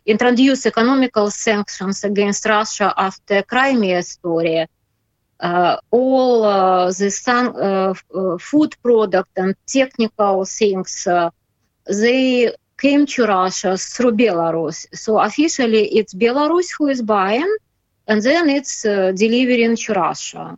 introduce 0.05 0.65
economical 0.65 1.29
sanctions 1.29 2.03
against 2.03 2.45
Russia 2.45 2.93
after 2.97 3.43
Crimea 3.43 4.01
story. 4.03 4.65
Uh, 5.39 5.77
all 5.91 6.43
uh, 6.43 6.91
the 6.91 7.11
sun, 7.11 7.47
uh, 7.55 7.93
food 8.39 8.75
product 8.81 9.29
and 9.35 9.55
technical 9.67 10.45
things 10.45 11.07
they 11.87 12.53
came 12.77 13.05
to 13.05 13.25
Russia 13.25 13.77
through 13.77 14.13
Belarus. 14.13 14.85
So 14.93 15.19
officially, 15.19 15.85
it's 15.97 16.13
Belarus 16.13 16.67
who 16.77 16.87
is 16.87 17.01
buying, 17.01 17.51
and 18.07 18.21
then 18.21 18.49
it's 18.49 18.85
uh, 18.85 19.11
delivering 19.15 19.75
to 19.75 19.93
Russia. 19.93 20.57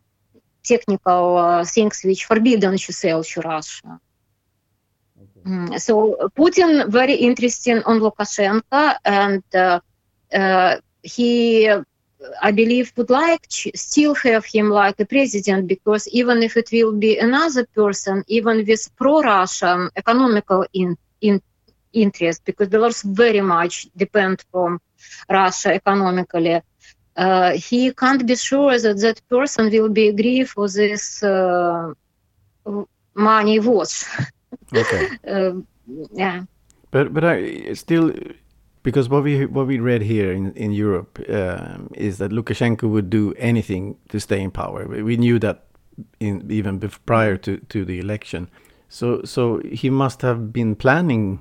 Technical 0.65 1.37
uh, 1.37 1.65
things 1.65 2.01
which 2.03 2.25
forbidden 2.25 2.77
to 2.77 2.91
sell 2.93 3.23
to 3.23 3.41
Russia. 3.41 3.99
Okay. 5.47 5.77
So 5.77 6.29
Putin 6.35 6.89
very 6.89 7.15
interesting 7.15 7.83
on 7.83 7.99
Lukashenko, 7.99 8.95
and 9.05 9.43
uh, 9.53 10.77
he 11.03 11.69
I 12.41 12.51
believe, 12.51 12.91
would 12.95 13.09
like 13.09 13.47
to 13.47 13.71
still 13.75 14.15
have 14.15 14.45
him 14.45 14.69
like 14.69 14.99
a 14.99 15.05
president 15.05 15.67
because 15.67 16.07
even 16.09 16.43
if 16.43 16.57
it 16.57 16.69
will 16.71 16.93
be 16.93 17.17
another 17.19 17.65
person, 17.65 18.23
even 18.27 18.65
with 18.65 18.89
pro-Russian 18.95 19.89
economical 19.95 20.65
in, 20.73 20.97
in 21.21 21.41
interest, 21.93 22.43
because 22.45 22.69
Belarus 22.69 23.03
very 23.03 23.41
much 23.41 23.87
depend 23.95 24.43
from 24.51 24.79
Russia 25.29 25.73
economically, 25.73 26.61
uh, 27.15 27.51
he 27.53 27.93
can't 27.93 28.25
be 28.25 28.35
sure 28.35 28.77
that 28.77 28.99
that 28.99 29.21
person 29.29 29.69
will 29.71 29.89
be 29.89 30.07
agree 30.09 30.43
for 30.43 30.67
this 30.67 31.23
uh, 31.23 31.93
money 33.15 33.59
wash. 33.59 34.05
Okay. 34.75 35.09
uh, 35.27 35.53
yeah. 36.13 36.43
But 36.91 37.13
but 37.13 37.23
I 37.23 37.73
still 37.73 38.13
because 38.83 39.09
what 39.09 39.23
we 39.23 39.45
what 39.45 39.67
we 39.67 39.79
read 39.79 40.01
here 40.01 40.31
in 40.31 40.53
in 40.53 40.71
Europe 40.71 41.19
um, 41.29 41.89
is 41.93 42.17
that 42.17 42.31
Lukashenko 42.31 42.89
would 42.89 43.09
do 43.09 43.33
anything 43.37 43.97
to 44.09 44.19
stay 44.19 44.41
in 44.41 44.51
power. 44.51 44.87
We 44.87 45.17
knew 45.17 45.39
that 45.39 45.65
in, 46.19 46.49
even 46.49 46.79
prior 47.05 47.37
to 47.37 47.57
to 47.57 47.85
the 47.85 47.99
election. 47.99 48.49
So 48.87 49.21
so 49.23 49.61
he 49.71 49.89
must 49.89 50.21
have 50.21 50.51
been 50.53 50.75
planning 50.75 51.39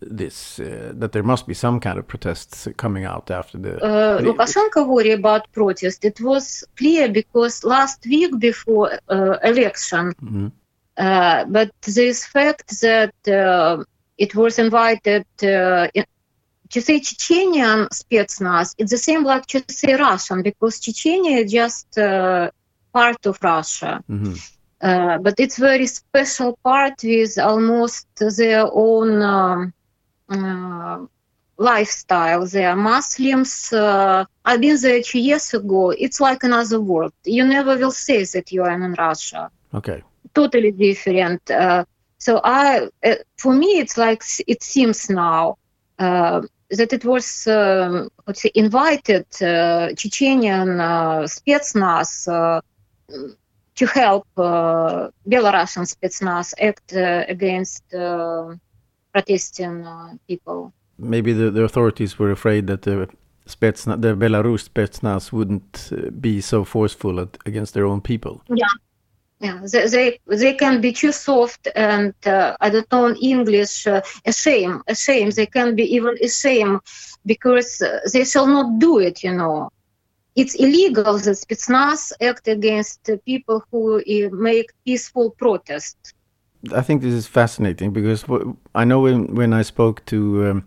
this 0.00 0.58
uh, 0.58 0.92
that 0.94 1.12
there 1.12 1.22
must 1.22 1.46
be 1.46 1.54
some 1.54 1.80
kind 1.80 1.98
of 1.98 2.06
protests 2.06 2.68
coming 2.76 3.04
out 3.04 3.30
after 3.30 3.58
the 3.58 3.82
uh, 3.82 4.20
Lukashenko 4.20 4.86
worry 4.86 5.12
about 5.12 5.50
protest. 5.52 6.04
It 6.04 6.20
was 6.20 6.64
clear 6.76 7.08
because 7.08 7.64
last 7.64 8.04
week 8.06 8.38
before 8.38 8.98
uh, 9.08 9.38
election, 9.42 10.12
mm-hmm. 10.22 10.48
Uh, 10.96 11.44
but 11.46 11.70
this 11.82 12.26
fact 12.26 12.80
that 12.80 13.14
uh, 13.26 13.82
it 14.18 14.34
was 14.34 14.58
invited 14.58 15.24
uh, 15.42 15.88
to 16.70 16.80
say 16.80 17.00
Chechenian 17.00 17.88
spetsnaz, 17.88 18.74
it's 18.78 18.90
the 18.90 18.98
same 18.98 19.24
like 19.24 19.46
to 19.46 19.62
say 19.68 19.94
Russian 19.94 20.42
because 20.42 20.80
Chechnya 20.80 21.44
is 21.44 21.52
just 21.52 21.98
uh, 21.98 22.50
part 22.92 23.24
of 23.26 23.38
Russia. 23.42 24.02
Mm-hmm. 24.10 24.34
Uh, 24.80 25.18
but 25.18 25.34
it's 25.38 25.58
very 25.58 25.86
special 25.86 26.58
part 26.64 26.94
with 27.04 27.38
almost 27.38 28.06
their 28.16 28.66
own 28.72 29.22
um, 29.22 29.72
lifestyle. 31.58 32.46
They 32.46 32.64
are 32.64 32.76
Muslims. 32.76 33.72
Uh, 33.72 34.24
I've 34.44 34.60
been 34.60 34.80
there 34.80 35.02
two 35.02 35.20
years 35.20 35.54
ago. 35.54 35.90
It's 35.90 36.20
like 36.20 36.42
another 36.44 36.80
world. 36.80 37.12
You 37.24 37.44
never 37.46 37.76
will 37.76 37.92
say 37.92 38.24
that 38.24 38.52
you 38.52 38.62
are 38.64 38.70
in 38.70 38.94
Russia. 38.94 39.50
Okay. 39.74 40.02
Totally 40.34 40.72
different. 40.72 41.50
Uh, 41.50 41.84
so 42.18 42.40
I, 42.44 42.88
uh, 43.04 43.14
for 43.36 43.52
me, 43.54 43.78
it's 43.78 43.96
like 43.96 44.22
it 44.46 44.62
seems 44.62 45.10
now 45.10 45.58
uh, 45.98 46.42
that 46.70 46.92
it 46.92 47.04
was 47.04 47.46
let's 47.46 48.42
say 48.42 48.50
invited 48.54 49.26
Chechenian 49.30 50.78
spetsnaz 51.28 52.62
to 53.74 53.86
help 53.86 54.26
uh, 54.36 55.08
Belarusian 55.26 55.86
spetsnaz 55.86 56.54
act 56.60 56.92
against 57.28 57.84
protesting 59.12 59.86
people. 60.28 60.72
Maybe 60.98 61.32
the, 61.32 61.50
the 61.50 61.62
authorities 61.62 62.18
were 62.18 62.30
afraid 62.30 62.66
that 62.66 62.82
the 62.82 63.08
Spetsnaz, 63.46 64.00
the 64.00 64.14
Belarus 64.14 64.68
Spetsnaz 64.68 65.32
wouldn't 65.32 66.20
be 66.20 66.40
so 66.40 66.64
forceful 66.64 67.20
at, 67.20 67.36
against 67.44 67.74
their 67.74 67.86
own 67.86 68.00
people. 68.00 68.42
Yeah, 68.48 68.66
yeah, 69.42 69.60
they, 69.72 69.88
they, 69.88 70.18
they 70.26 70.54
can 70.54 70.80
be 70.80 70.92
too 70.92 71.10
soft 71.10 71.66
and 71.74 72.14
uh, 72.24 72.56
I 72.60 72.70
don't 72.70 72.90
know 72.92 73.06
in 73.06 73.16
English 73.16 73.86
uh, 73.88 74.00
ashamed, 74.24 74.82
ashamed. 74.86 75.32
They 75.32 75.46
can 75.46 75.74
be 75.74 75.82
even 75.94 76.16
ashamed 76.22 76.80
because 77.26 77.82
uh, 77.82 77.98
they 78.12 78.24
shall 78.24 78.46
not 78.46 78.78
do 78.78 79.00
it. 79.00 79.24
You 79.24 79.34
know, 79.34 79.70
it's 80.36 80.54
illegal 80.54 81.18
that 81.18 81.36
Spetsnaz 81.36 82.12
act 82.20 82.46
against 82.46 83.10
people 83.26 83.64
who 83.70 83.96
uh, 83.98 84.28
make 84.30 84.70
peaceful 84.84 85.30
protest. 85.30 85.96
I 86.70 86.82
think 86.82 87.02
this 87.02 87.14
is 87.14 87.26
fascinating 87.26 87.92
because 87.92 88.24
I 88.74 88.84
know 88.84 89.00
when 89.00 89.34
when 89.34 89.52
I 89.52 89.62
spoke 89.62 90.04
to 90.06 90.46
um, 90.46 90.64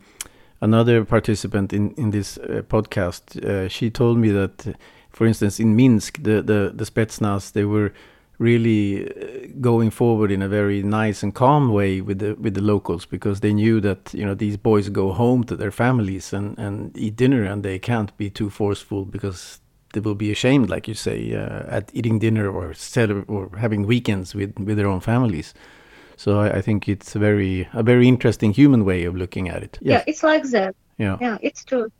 another 0.61 1.05
participant 1.05 1.71
in 1.73 1.91
in 1.91 2.11
this 2.11 2.37
uh, 2.37 2.63
podcast, 2.67 3.43
uh, 3.45 3.69
she 3.69 3.89
told 3.89 4.17
me 4.17 4.29
that, 4.31 4.75
for 5.11 5.25
instance, 5.25 5.59
in 5.59 5.75
Minsk, 5.75 6.21
the 6.23 6.41
the 6.41 6.71
the 6.75 6.85
Spetsnaz 6.85 7.51
they 7.53 7.65
were 7.65 7.93
really 8.37 9.07
uh, 9.07 9.47
going 9.61 9.89
forward 9.89 10.31
in 10.31 10.41
a 10.41 10.49
very 10.49 10.83
nice 10.83 11.23
and 11.23 11.33
calm 11.33 11.69
way 11.71 12.01
with 12.01 12.19
the 12.19 12.35
with 12.35 12.53
the 12.53 12.61
locals 12.61 13.05
because 13.05 13.39
they 13.39 13.53
knew 13.53 13.79
that 13.79 14.13
you 14.13 14.25
know 14.25 14.35
these 14.35 14.57
boys 14.57 14.89
go 14.89 15.13
home 15.13 15.43
to 15.45 15.55
their 15.55 15.71
families 15.71 16.33
and 16.33 16.59
and 16.59 16.97
eat 16.97 17.15
dinner 17.15 17.43
and 17.43 17.63
they 17.63 17.79
can't 17.79 18.15
be 18.17 18.29
too 18.29 18.49
forceful 18.49 19.05
because 19.05 19.61
they 19.93 20.01
will 20.01 20.15
be 20.15 20.31
ashamed 20.31 20.69
like 20.69 20.89
you 20.89 20.93
say 20.93 21.33
uh, 21.33 21.63
at 21.69 21.89
eating 21.93 22.19
dinner 22.19 22.49
or 22.49 22.73
or 23.27 23.49
having 23.57 23.87
weekends 23.87 24.35
with 24.35 24.53
with 24.59 24.75
their 24.75 24.87
own 24.87 24.99
families 24.99 25.53
so 26.17 26.39
I, 26.39 26.57
I, 26.57 26.61
think 26.61 26.87
it's 26.87 27.15
a 27.15 27.19
very 27.19 27.67
a 27.73 27.83
very 27.83 28.07
interesting 28.07 28.53
human 28.53 28.85
way 28.85 29.03
of 29.03 29.15
looking 29.15 29.49
at 29.49 29.63
it 29.63 29.77
yes. 29.81 29.91
yeah 29.91 30.03
it's 30.07 30.23
like 30.23 30.43
that 30.51 30.75
yeah 30.97 31.17
yeah 31.19 31.37
it's 31.41 31.63
true 31.63 31.91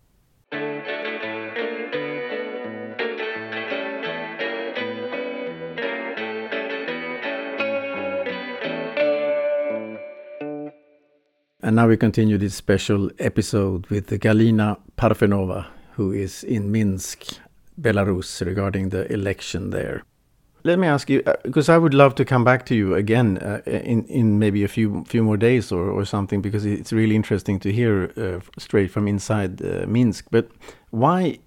And 11.66 11.78
now 11.78 11.88
we 11.88 11.98
continue 11.98 12.38
this 12.38 12.54
special 12.54 13.10
episode 13.18 13.88
with 13.88 14.12
Galina 14.22 14.78
Parfenova, 15.00 15.66
who 15.94 16.12
is 16.12 16.44
in 16.44 16.72
Minsk, 16.72 17.40
Belarus, 17.82 18.46
regarding 18.46 18.90
the 18.90 19.12
election 19.12 19.72
there. 19.72 20.04
Let 20.66 20.80
me 20.80 20.88
ask 20.88 21.10
you 21.10 21.22
because 21.44 21.70
uh, 21.70 21.76
I 21.76 21.78
would 21.78 21.94
love 21.94 22.16
to 22.16 22.26
come 22.26 22.44
back 22.44 22.66
to 22.66 22.76
you 22.76 22.96
again 22.96 23.38
uh, 23.38 23.62
in 23.66 24.04
in 24.06 24.40
maybe 24.40 24.64
a 24.64 24.68
few 24.68 25.04
few 25.06 25.24
more 25.24 25.38
days 25.38 25.72
or 25.72 25.90
or 25.90 26.06
something 26.06 26.42
because 26.42 26.66
it's 26.66 26.92
really 26.92 27.16
interesting 27.16 27.60
to 27.60 27.72
hear 27.72 28.12
uh, 28.18 28.40
straight 28.58 28.92
from 28.92 29.08
inside 29.08 29.62
uh, 29.62 29.86
Minsk. 29.88 30.26
But 30.32 30.50
why 30.90 31.40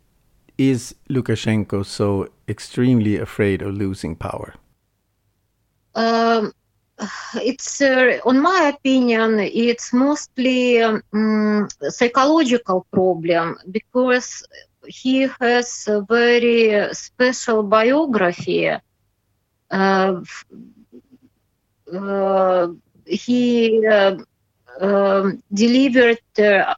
is 0.56 0.94
Lukashenko 1.10 1.84
so 1.84 2.28
extremely 2.48 3.16
afraid 3.16 3.62
of 3.62 3.74
losing 3.74 4.16
power? 4.16 4.54
Um, 5.94 6.52
it's, 7.34 7.80
uh, 7.80 8.18
on 8.24 8.40
my 8.40 8.72
opinion, 8.74 9.38
it's 9.40 9.92
mostly 9.92 10.82
um, 10.82 11.68
psychological 11.90 12.86
problem 12.92 13.56
because 13.70 14.44
he 14.86 15.28
has 15.40 15.86
a 15.88 16.02
very 16.02 16.92
special 16.94 17.62
biography. 17.62 18.70
Uh, 19.70 20.22
uh, 21.92 22.68
he 23.06 23.86
uh, 23.86 24.16
um, 24.80 25.42
delivered 25.52 26.18
uh, 26.38 26.74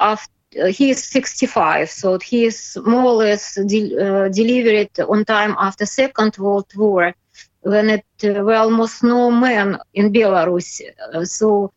after 0.00 0.30
he 0.70 0.90
is 0.90 1.04
65, 1.04 1.90
so 1.90 2.18
he 2.18 2.44
is 2.46 2.76
more 2.84 3.04
or 3.04 3.14
less 3.14 3.54
de- 3.66 4.30
delivered 4.30 4.90
on 5.08 5.24
time 5.24 5.54
after 5.58 5.86
Second 5.86 6.36
World 6.38 6.66
War 6.76 7.14
when 7.60 7.90
it 7.90 8.04
were 8.22 8.54
almost 8.54 9.04
no 9.04 9.30
men 9.30 9.78
in 9.94 10.12
Belarus. 10.12 10.80
so 11.24 11.72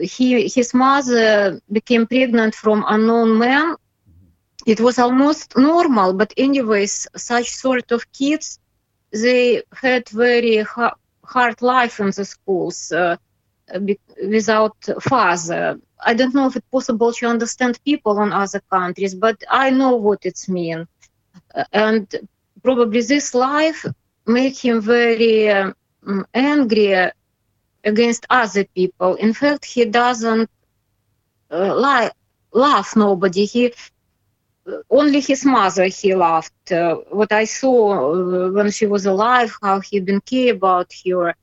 he 0.00 0.48
his 0.48 0.74
mother 0.74 1.60
became 1.72 2.06
pregnant 2.06 2.54
from 2.54 2.84
unknown 2.88 3.38
man 3.38 3.74
it 4.66 4.80
was 4.80 4.98
almost 4.98 5.56
normal 5.56 6.12
but 6.14 6.32
anyways 6.36 7.08
such 7.16 7.50
sort 7.50 7.90
of 7.92 8.04
kids 8.12 8.59
they 9.12 9.62
had 9.74 10.08
very 10.10 10.58
ha- 10.58 10.94
hard 11.24 11.60
life 11.62 12.00
in 12.00 12.10
the 12.10 12.24
schools 12.24 12.92
uh, 12.92 13.16
without 14.28 14.76
father. 15.00 15.78
I 16.04 16.14
don't 16.14 16.34
know 16.34 16.46
if 16.46 16.56
it's 16.56 16.66
possible 16.70 17.12
to 17.12 17.26
understand 17.26 17.78
people 17.84 18.20
in 18.22 18.32
other 18.32 18.60
countries 18.70 19.14
but 19.14 19.36
i 19.50 19.70
know 19.70 19.96
what 19.96 20.20
it's 20.24 20.48
mean. 20.48 20.86
Uh, 21.54 21.64
and 21.72 22.06
probably 22.62 23.02
this 23.02 23.34
life 23.34 23.84
made 24.26 24.56
him 24.56 24.80
very 24.80 25.48
um, 25.50 25.74
angry 26.34 26.94
against 27.84 28.26
other 28.30 28.64
people. 28.74 29.14
In 29.16 29.32
fact 29.32 29.64
he 29.64 29.84
doesn't 29.84 30.48
uh, 31.50 31.74
like 31.76 32.12
love 32.52 32.88
nobody. 32.96 33.44
He 33.46 33.72
only 34.90 35.20
his 35.20 35.44
mother 35.44 35.86
he 35.86 36.14
loved. 36.14 36.72
Uh, 36.72 36.96
what 37.10 37.32
I 37.32 37.44
saw 37.44 38.12
uh, 38.14 38.50
when 38.50 38.70
she 38.70 38.86
was 38.86 39.06
alive, 39.06 39.56
how 39.62 39.80
he 39.80 40.00
didn't 40.00 40.26
care 40.26 40.54
about 40.54 40.92
her. 41.06 41.34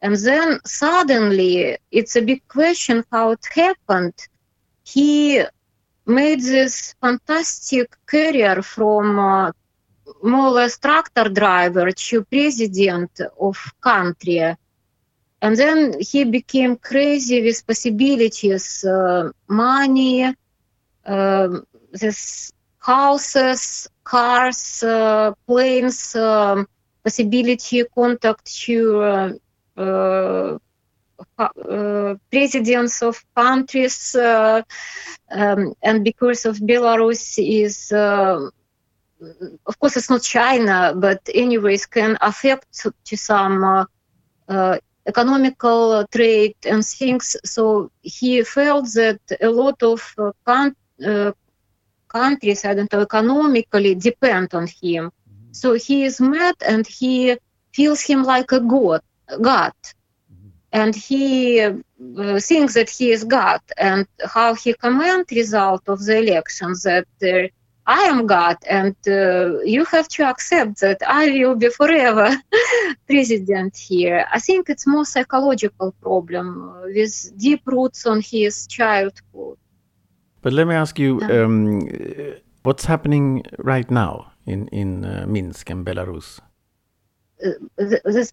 And 0.00 0.14
then 0.16 0.60
suddenly, 0.64 1.76
it's 1.90 2.16
a 2.16 2.22
big 2.22 2.46
question 2.48 3.04
how 3.10 3.30
it 3.30 3.44
happened. 3.52 4.14
He 4.84 5.42
made 6.06 6.40
this 6.40 6.94
fantastic 7.00 7.94
career 8.06 8.62
from 8.62 9.18
uh, 9.18 9.52
more 10.22 10.48
or 10.48 10.50
less 10.52 10.78
tractor 10.78 11.28
driver 11.28 11.90
to 11.90 12.24
president 12.24 13.20
of 13.40 13.56
country. 13.80 14.54
And 15.40 15.56
then 15.56 15.94
he 16.00 16.24
became 16.24 16.76
crazy 16.76 17.42
with 17.42 17.66
possibilities, 17.66 18.84
uh, 18.84 19.30
money, 19.48 20.34
um, 21.04 21.64
this 21.92 22.52
houses, 22.88 23.86
cars, 24.02 24.82
uh, 24.82 25.32
planes, 25.46 26.16
um, 26.16 26.66
possibility 27.04 27.84
contact 27.94 28.44
to 28.64 28.78
uh, 29.02 29.32
uh, 29.76 30.58
uh 31.38 32.14
presidents 32.30 33.02
of 33.02 33.14
countries, 33.36 34.14
uh, 34.14 34.62
um, 35.30 35.74
and 35.82 36.02
because 36.02 36.46
of 36.46 36.56
Belarus 36.70 37.24
is, 37.38 37.92
uh, 37.92 38.40
of 39.66 39.78
course, 39.78 39.96
it's 39.98 40.10
not 40.10 40.22
China, 40.22 40.94
but 40.96 41.20
anyways, 41.34 41.84
can 41.86 42.16
affect 42.22 42.66
to 43.04 43.16
some 43.16 43.86
economical 45.06 46.06
trade 46.14 46.56
and 46.64 46.82
things. 46.84 47.36
So 47.44 47.90
he 48.02 48.42
felt 48.44 48.86
that 48.94 49.20
a 49.42 49.50
lot 49.50 49.82
of 49.82 50.00
uh, 50.16 51.32
countries, 52.08 52.64
I 52.64 52.74
don't 52.74 52.92
know, 52.92 53.00
economically 53.00 53.94
depend 53.94 54.54
on 54.54 54.66
him. 54.66 55.10
Mm-hmm. 55.10 55.52
So 55.52 55.74
he 55.74 56.04
is 56.04 56.20
mad 56.20 56.56
and 56.66 56.86
he 56.86 57.36
feels 57.72 58.00
him 58.00 58.22
like 58.22 58.52
a 58.52 58.60
god, 58.60 59.02
God. 59.40 59.72
Mm-hmm. 59.82 60.48
And 60.72 60.94
he 60.94 61.60
uh, 61.60 62.40
thinks 62.40 62.74
that 62.74 62.90
he 62.90 63.10
is 63.10 63.24
God. 63.24 63.60
And 63.76 64.06
how 64.24 64.54
he 64.54 64.74
comment 64.74 65.30
result 65.30 65.88
of 65.88 66.04
the 66.04 66.18
elections 66.18 66.82
that 66.82 67.08
uh, 67.22 67.48
I 67.88 68.02
am 68.02 68.26
God, 68.26 68.58
and 68.68 68.94
uh, 69.06 69.60
you 69.60 69.82
have 69.86 70.08
to 70.08 70.22
accept 70.24 70.80
that 70.80 71.00
I 71.06 71.30
will 71.30 71.54
be 71.54 71.70
forever 71.70 72.36
president 73.06 73.78
here. 73.78 74.26
I 74.30 74.40
think 74.40 74.68
it's 74.68 74.86
more 74.86 75.06
psychological 75.06 75.92
problem 76.02 76.46
uh, 76.68 76.82
with 76.94 77.32
deep 77.38 77.62
roots 77.64 78.04
on 78.04 78.20
his 78.20 78.66
childhood. 78.66 79.56
But 80.42 80.52
let 80.52 80.66
me 80.66 80.74
ask 80.74 80.98
you, 80.98 81.20
um, 81.22 81.88
what's 82.62 82.84
happening 82.84 83.44
right 83.58 83.90
now 83.90 84.32
in 84.46 84.68
in 84.68 85.04
uh, 85.04 85.26
Minsk 85.26 85.70
and 85.70 85.84
Belarus? 85.86 86.40
Uh, 87.44 87.52
this 88.04 88.32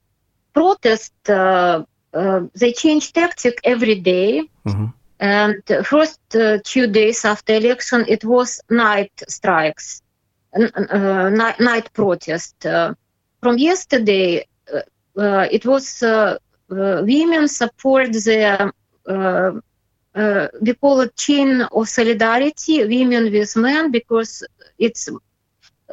protest, 0.54 1.14
uh, 1.30 1.84
uh, 2.14 2.42
they 2.54 2.72
change 2.74 3.14
tactic 3.14 3.60
every 3.64 3.96
day. 3.96 4.50
Mm-hmm. 4.66 4.86
And 5.20 5.64
first 5.86 6.20
uh, 6.36 6.60
two 6.64 6.88
days 6.88 7.26
after 7.26 7.54
election, 7.54 8.06
it 8.08 8.24
was 8.24 8.62
night 8.70 9.12
strikes, 9.28 10.02
night, 10.54 11.60
night 11.60 11.94
protest. 11.94 12.56
from 13.42 13.58
yesterday, 13.58 14.46
it 15.16 15.66
was 15.66 16.04
women 16.70 17.48
support 17.48 18.12
the 18.12 18.72
uh, 20.16 20.48
we 20.62 20.74
call 20.74 21.02
it 21.02 21.16
chain 21.18 21.62
of 21.62 21.90
solidarity, 21.90 22.84
women 22.86 23.32
with 23.32 23.56
men, 23.58 23.92
because 23.92 24.44
it's 24.80 25.10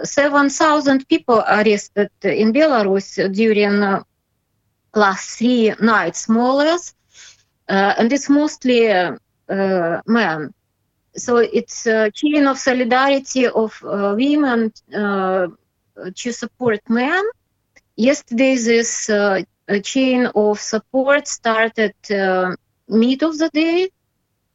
7,000 0.02 1.08
people 1.08 1.40
arrested 1.40 2.10
in 2.22 2.52
Belarus 2.52 3.16
during 3.34 3.82
uh, 3.82 4.02
last 4.94 5.38
three 5.38 5.74
nights, 5.80 6.28
more 6.28 6.52
or 6.52 6.54
less, 6.54 6.94
uh, 7.68 7.94
and 7.98 8.12
it's 8.12 8.28
mostly 8.30 8.90
uh, 8.90 9.16
men. 10.06 10.54
So 11.16 11.38
it's 11.38 11.86
a 11.86 12.10
chain 12.10 12.46
of 12.46 12.58
solidarity 12.58 13.46
of 13.48 13.82
uh, 13.84 14.14
women 14.16 14.72
uh, 14.94 15.48
to 16.14 16.32
support 16.32 16.80
men. 16.88 17.22
Yesterday, 17.96 18.56
this 18.56 19.10
chain 19.82 20.26
of 20.34 20.58
support 20.60 21.28
started 21.28 21.94
mid 22.88 23.22
of 23.22 23.36
the 23.38 23.50
day 23.52 23.90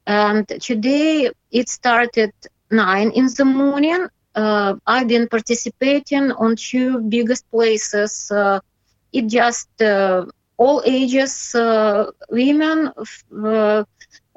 and 0.07 0.47
today 0.61 1.29
it 1.51 1.69
started 1.69 2.31
nine 2.71 3.11
in 3.11 3.27
the 3.37 3.43
morning. 3.45 4.07
Uh, 4.33 4.75
I've 4.87 5.07
been 5.07 5.27
participating 5.27 6.31
on 6.31 6.55
two 6.55 7.01
biggest 7.01 7.49
places. 7.51 8.31
Uh, 8.31 8.61
it 9.11 9.27
just 9.27 9.69
uh, 9.81 10.25
all 10.57 10.81
ages 10.85 11.53
uh, 11.55 12.09
women, 12.29 12.91
uh, 13.43 13.83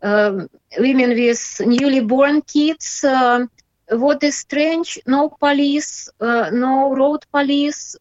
um, 0.03 0.49
women 0.79 1.11
with 1.11 1.61
newly 1.65 2.01
born 2.01 2.43
kids. 2.43 3.05
What 3.89 4.23
is 4.23 4.39
strange? 4.39 4.99
No 5.07 5.31
police, 5.31 6.09
no 6.21 6.95
road 6.95 7.25
police, 7.33 7.97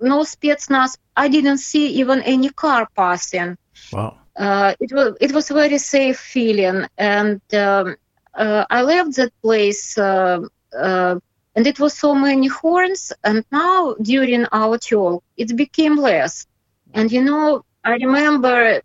no 0.00 0.22
Spetsnaz. 0.22 0.96
I 1.16 1.28
didn't 1.28 1.58
see 1.58 1.86
even 2.00 2.22
any 2.22 2.50
car 2.50 2.88
passing. 2.96 3.56
Wow 3.92 4.25
uh, 4.36 4.74
it 4.80 4.92
was 4.92 5.16
it 5.20 5.32
was 5.32 5.50
a 5.50 5.54
very 5.54 5.78
safe 5.78 6.18
feeling, 6.18 6.86
and 6.98 7.40
um, 7.54 7.96
uh, 8.34 8.64
I 8.70 8.82
left 8.82 9.16
that 9.16 9.32
place. 9.42 9.96
Uh, 9.98 10.40
uh, 10.78 11.16
and 11.54 11.66
it 11.66 11.78
was 11.80 11.94
so 11.94 12.14
many 12.14 12.46
horns, 12.48 13.12
and 13.24 13.44
now 13.50 13.94
during 14.02 14.46
our 14.52 14.78
talk, 14.78 15.22
it 15.36 15.56
became 15.56 15.96
less. 15.96 16.46
And 16.94 17.10
you 17.10 17.22
know, 17.24 17.62
I 17.84 17.92
remember 17.94 18.80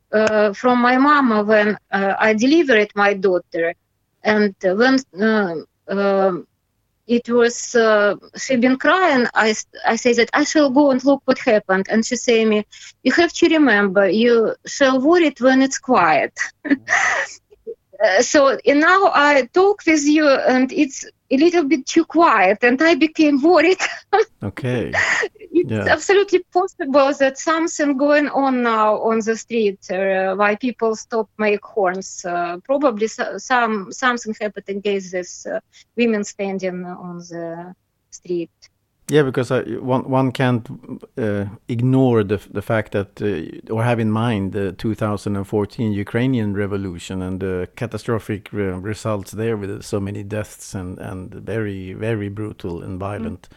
from 0.54 0.82
my 0.82 0.98
mama 0.98 1.44
when 1.44 1.78
I 1.92 2.34
delivered 2.34 2.92
my 2.96 3.14
daughter, 3.14 3.74
and 4.24 4.56
when 4.64 4.98
um, 5.88 6.46
it 7.18 7.30
was 7.30 7.76
uh, 7.76 8.16
she 8.38 8.56
been 8.56 8.78
crying 8.78 9.26
i 9.34 9.54
i 9.86 9.96
say 9.98 10.14
that 10.14 10.30
i 10.34 10.44
shall 10.46 10.70
go 10.70 10.92
and 10.92 11.04
look 11.04 11.22
what 11.26 11.40
happened. 11.40 11.86
And 11.90 12.06
she 12.06 12.16
say 12.16 12.46
me 12.46 12.66
you 13.04 13.12
have 13.14 13.34
to 13.34 13.48
remember 13.50 14.08
you 14.10 14.56
shall 14.66 15.02
worry 15.02 15.34
when 15.40 15.62
it's 15.62 15.80
quiet 15.80 16.34
uh, 18.04 18.22
so 18.22 18.58
now 18.68 19.12
i 19.14 19.48
talk 19.54 19.80
with 19.86 20.06
you 20.06 20.28
and 20.30 20.72
it's 20.72 21.06
a 21.32 21.38
little 21.38 21.64
bit 21.66 21.86
too 21.86 22.06
quiet 22.06 22.58
and 22.64 22.82
i 22.82 22.96
became 22.96 23.42
worried 23.42 23.80
okay 24.44 25.00
it's 25.52 25.72
Yeah. 25.72 25.88
absolutely 25.88 26.42
possible 26.54 27.12
that 27.20 27.38
something 27.38 27.98
going 27.98 28.28
on 28.30 28.64
now 28.64 29.00
on 29.02 29.20
the 29.20 29.36
street 29.38 29.80
uh, 29.92 30.36
why 30.36 30.56
people 30.56 30.96
stop 30.96 31.30
make 31.38 31.64
horns. 31.64 32.24
Uh, 32.26 32.58
probably 32.64 33.08
so, 33.08 33.38
some 33.38 33.92
something 33.92 34.34
happened 34.40 34.66
against 34.68 35.12
this 35.12 35.46
uh, 35.46 35.60
women 35.98 36.24
standing 36.24 36.86
on 36.86 37.18
the 37.18 37.74
street. 38.12 38.52
Yeah, 39.12 39.24
because 39.24 39.52
I, 39.52 39.64
one 39.82 40.10
one 40.10 40.32
can't 40.32 40.66
uh, 41.18 41.46
ignore 41.68 42.24
the 42.24 42.38
the 42.54 42.62
fact 42.62 42.94
that 42.94 43.22
uh, 43.22 43.74
or 43.74 43.84
have 43.84 44.00
in 44.00 44.10
mind 44.10 44.54
the 44.54 44.72
2014 44.72 45.92
Ukrainian 45.92 46.54
revolution 46.54 47.22
and 47.22 47.42
the 47.42 47.68
catastrophic 47.76 48.54
re 48.54 48.68
results 48.72 49.32
there 49.32 49.58
with 49.58 49.84
so 49.84 50.00
many 50.00 50.24
deaths 50.24 50.74
and 50.74 50.98
and 51.00 51.34
very 51.34 51.92
very 51.94 52.30
brutal 52.30 52.82
and 52.84 53.00
violent. 53.02 53.50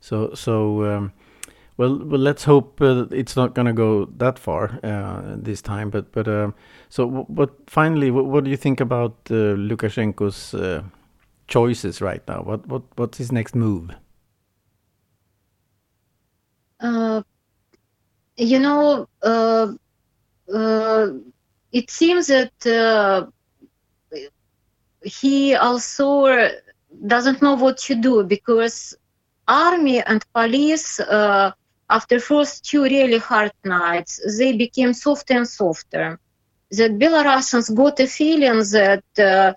So 0.00 0.34
so 0.34 0.82
um, 0.84 1.12
well 1.76 1.96
well 2.04 2.20
let's 2.20 2.44
hope 2.44 2.80
uh, 2.82 3.06
it's 3.12 3.36
not 3.36 3.54
going 3.54 3.66
to 3.66 3.72
go 3.74 4.06
that 4.18 4.40
far 4.40 4.80
uh, 4.82 5.36
this 5.36 5.62
time. 5.62 5.90
But 5.90 6.10
but 6.10 6.26
um, 6.26 6.52
so 6.88 7.26
but 7.28 7.50
finally, 7.70 8.10
what, 8.10 8.26
what 8.26 8.42
do 8.44 8.50
you 8.50 8.56
think 8.58 8.80
about 8.80 9.12
uh, 9.30 9.54
Lukashenko's 9.56 10.54
uh, 10.54 10.82
choices 11.46 12.00
right 12.00 12.22
now? 12.26 12.42
What 12.42 12.66
what 12.66 12.82
what's 12.96 13.18
his 13.18 13.30
next 13.30 13.54
move? 13.54 13.90
Uh, 16.80 17.22
you 18.36 18.58
know, 18.58 19.08
uh, 19.22 19.72
uh, 20.52 21.08
it 21.72 21.90
seems 21.90 22.26
that 22.28 22.66
uh, 22.66 23.26
he 25.02 25.54
also 25.54 26.48
doesn't 27.06 27.42
know 27.42 27.54
what 27.54 27.78
to 27.78 27.94
do 27.94 28.24
because 28.24 28.94
army 29.48 30.00
and 30.02 30.24
police, 30.34 31.00
uh, 31.00 31.52
after 31.88 32.18
first 32.18 32.64
two 32.64 32.82
really 32.82 33.18
hard 33.18 33.52
nights, 33.64 34.20
they 34.38 34.52
became 34.56 34.92
softer 34.92 35.34
and 35.34 35.48
softer. 35.48 36.18
That 36.72 36.98
Belarusians 36.98 37.74
got 37.74 38.00
a 38.00 38.06
feeling 38.06 38.58
that 38.72 39.04
uh, 39.18 39.52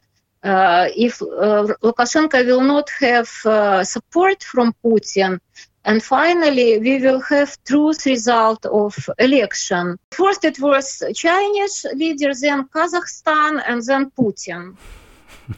uh, 0.48 0.88
if 0.96 1.22
uh, 1.22 1.68
Lukashenko 1.84 2.46
will 2.46 2.62
not 2.62 2.90
have 3.00 3.30
uh, 3.46 3.84
support 3.84 4.44
from 4.44 4.74
Putin, 4.84 5.40
and 5.86 6.04
finally 6.04 6.80
we 6.80 7.00
will 7.00 7.22
have 7.22 7.58
truth 7.66 8.06
result 8.06 8.66
of 8.66 8.94
election. 9.20 9.98
First 10.12 10.44
it 10.44 10.60
was 10.60 11.02
Chinese 11.16 11.86
leader, 11.96 12.32
then 12.34 12.66
Kazakhstan, 12.74 13.62
and 13.68 13.82
then 13.84 14.12
Putin. 14.12 14.76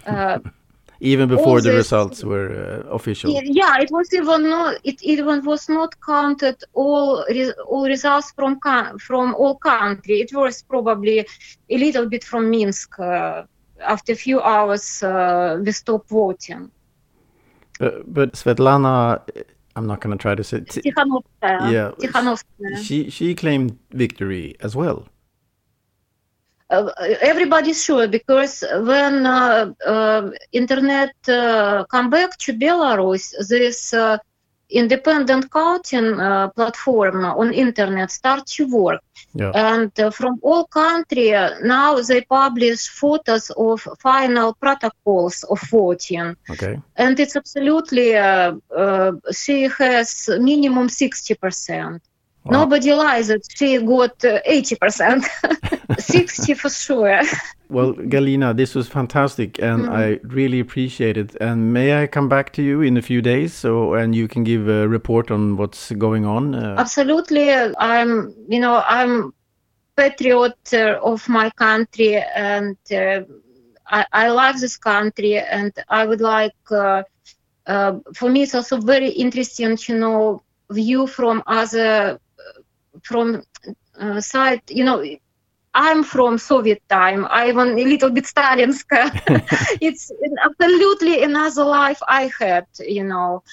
Uh, 0.07 0.39
Even 1.01 1.27
before 1.27 1.60
the 1.60 1.69
this- 1.69 1.77
results 1.77 2.23
were 2.23 2.84
uh, 2.88 2.95
official. 2.95 3.29
yeah, 3.43 3.77
it 3.81 3.89
was 3.91 4.13
even 4.13 4.49
not. 4.49 4.77
It 4.84 5.01
even 5.03 5.43
was 5.43 5.67
not 5.67 5.99
counted 5.99 6.63
all 6.73 7.25
re, 7.29 7.51
all 7.67 7.86
results 7.86 8.31
from 8.31 8.60
from 8.99 9.36
all 9.36 9.55
country. 9.57 10.21
It 10.21 10.31
was 10.34 10.62
probably 10.62 11.25
a 11.69 11.77
little 11.77 12.07
bit 12.07 12.23
from 12.23 12.49
Minsk. 12.49 12.99
Uh, 12.99 13.43
after 13.81 14.13
a 14.13 14.15
few 14.15 14.39
hours, 14.41 15.03
uh, 15.03 15.60
we 15.65 15.71
stopped 15.71 16.10
voting. 16.10 16.71
But, 17.79 18.13
but 18.13 18.34
Svetlana, 18.34 19.19
I'm 19.75 19.88
not 19.88 20.01
going 20.01 20.17
to 20.17 20.21
try 20.21 20.36
to 20.36 20.43
say. 20.43 20.62
T-. 20.62 20.81
Yeah. 20.86 21.91
Tikhanovskaya. 21.99 22.77
she 22.84 23.10
she 23.10 23.36
claimed 23.36 23.77
victory 23.91 24.55
as 24.60 24.75
well. 24.75 25.07
Uh, 26.69 26.89
everybody's 27.21 27.84
sure 27.84 28.07
because 28.07 28.63
when 28.84 29.25
uh, 29.25 29.73
uh, 29.86 30.31
internet 30.53 31.13
uh, 31.27 31.84
come 31.91 32.10
back 32.10 32.38
to 32.38 32.53
Belarus, 32.53 33.34
this 33.49 33.93
uh, 33.93 34.17
independent 34.71 35.51
counting 35.51 36.19
uh, 36.19 36.47
platform 36.49 37.25
on 37.25 37.53
internet 37.53 38.12
start 38.12 38.45
to 38.47 38.65
work. 38.67 39.01
Yeah. 39.34 39.51
And 39.53 39.91
uh, 39.99 40.12
from 40.12 40.39
all 40.41 40.65
country 40.65 41.34
uh, 41.34 41.60
now 41.63 42.01
they 42.01 42.21
publish 42.21 42.88
photos 42.89 43.49
of 43.51 43.88
final 43.99 44.53
protocols 44.53 45.43
of 45.43 45.60
voting, 45.69 46.36
Okay. 46.49 46.79
and 46.95 47.19
it's 47.19 47.36
absolutely 47.36 48.15
uh, 48.15 48.53
uh, 48.75 49.12
she 49.31 49.69
has 49.77 50.29
minimum 50.39 50.89
sixty 50.89 51.36
percent. 51.36 52.01
Wow. 52.43 52.62
Nobody 52.62 52.91
lies 52.93 53.27
that 53.27 53.41
she 53.56 53.77
got 53.77 54.25
uh, 54.25 54.39
eighty 54.45 54.75
percent, 54.75 55.25
sixty 55.99 56.56
for 56.56 56.69
sure. 56.69 57.21
Well, 57.69 57.93
Galina, 57.93 58.56
this 58.56 58.73
was 58.75 58.88
fantastic, 58.88 59.60
and 59.62 59.86
Mm. 59.86 59.91
I 59.91 60.19
really 60.23 60.60
appreciate 60.60 61.17
it. 61.17 61.36
And 61.39 61.71
may 61.71 62.01
I 62.01 62.08
come 62.08 62.27
back 62.30 62.51
to 62.54 62.62
you 62.63 62.82
in 62.82 62.97
a 62.97 63.01
few 63.01 63.21
days, 63.21 63.54
so 63.54 63.93
and 63.93 64.15
you 64.15 64.27
can 64.27 64.43
give 64.43 64.67
a 64.67 64.88
report 64.88 65.30
on 65.32 65.56
what's 65.56 65.91
going 65.91 66.25
on? 66.25 66.56
Uh, 66.56 66.75
Absolutely, 66.80 67.51
I'm. 67.77 68.34
You 68.49 68.60
know, 68.60 68.84
I'm 68.88 69.34
patriot 69.95 70.73
uh, 70.73 70.99
of 71.04 71.30
my 71.30 71.49
country, 71.51 72.15
and 72.36 72.75
uh, 72.91 73.21
I, 73.88 74.06
I 74.12 74.30
love 74.30 74.60
this 74.60 74.77
country, 74.77 75.38
and 75.38 75.71
I 75.89 76.06
would 76.08 76.21
like. 76.21 76.56
Uh, 76.71 77.04
uh, 77.67 77.99
for 78.15 78.30
me, 78.30 78.41
it's 78.41 78.56
also 78.56 78.77
very 78.82 79.10
interesting 79.10 79.77
to 79.77 79.93
know 79.97 80.43
view 80.71 81.06
from 81.06 81.43
other 81.45 82.19
from 83.03 83.43
uh, 83.99 84.21
side. 84.21 84.61
You 84.69 84.83
know, 84.83 85.03
I'm 85.73 86.03
from 86.03 86.37
Soviet 86.37 86.81
time. 86.89 87.25
I'm 87.29 87.59
a 87.59 87.65
little 87.65 88.09
bit 88.09 88.25
Stalinska. 88.25 89.11
it's 89.81 90.11
absolutely 90.43 91.23
another 91.23 91.63
life 91.63 92.01
I 92.07 92.31
had. 92.39 92.65
You 92.79 93.03
know 93.05 93.43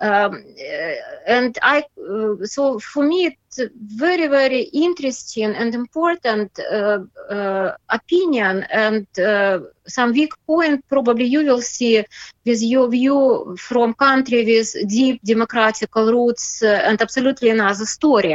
um, 0.00 0.44
uh, 0.58 0.94
and 1.26 1.58
I 1.62 1.84
uh, 2.10 2.44
so 2.44 2.78
for 2.78 3.04
me 3.04 3.26
it's 3.26 3.60
very 3.74 4.28
very 4.28 4.62
interesting 4.62 5.54
and 5.54 5.74
important 5.74 6.58
uh, 6.58 7.00
uh, 7.28 7.72
opinion 7.88 8.64
and 8.72 9.06
uh, 9.18 9.60
some 9.86 10.12
weak 10.12 10.32
point 10.46 10.84
probably 10.88 11.26
you 11.26 11.44
will 11.44 11.60
see 11.60 12.02
with 12.46 12.62
your 12.62 12.88
view 12.88 13.56
from 13.58 13.92
country 13.94 14.44
with 14.44 14.74
deep 14.88 15.20
democratical 15.22 16.10
roots 16.10 16.62
and 16.62 17.00
absolutely 17.00 17.50
another 17.50 17.84
story. 17.84 18.34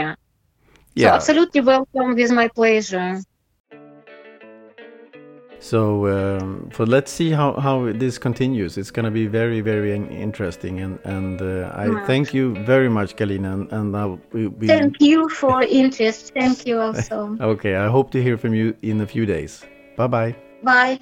So 0.97 1.07
yeah. 1.07 1.15
absolutely 1.15 1.61
welcome 1.61 2.15
with 2.15 2.31
my 2.31 2.47
pleasure. 2.47 3.21
So, 5.59 6.07
um, 6.07 6.69
so 6.73 6.83
let's 6.83 7.11
see 7.11 7.31
how, 7.31 7.53
how 7.53 7.91
this 7.91 8.17
continues. 8.17 8.77
It's 8.77 8.91
going 8.91 9.05
to 9.05 9.11
be 9.11 9.25
very, 9.25 9.61
very 9.61 9.93
interesting. 9.95 10.79
And, 10.79 10.99
and 11.03 11.41
uh, 11.41 11.71
I 11.75 11.87
Yeah. 11.87 12.05
thank 12.05 12.33
you 12.33 12.55
very 12.65 12.87
much, 12.87 13.15
Galina. 13.15 13.53
And, 13.53 13.71
and 13.71 13.97
I, 13.97 14.05
we, 14.31 14.47
we, 14.47 14.67
Thank 14.67 15.01
you 15.01 15.27
for 15.27 15.63
interest. 15.81 16.33
Thank 16.33 16.65
you 16.65 16.79
also. 16.79 17.35
okay, 17.41 17.75
I 17.75 17.87
hope 17.87 18.11
to 18.11 18.21
hear 18.21 18.37
from 18.37 18.53
you 18.53 18.75
in 18.83 19.01
a 19.01 19.07
few 19.07 19.25
days. 19.25 19.65
Bye 19.97 20.07
bye. 20.07 20.35
Bye. 20.63 20.99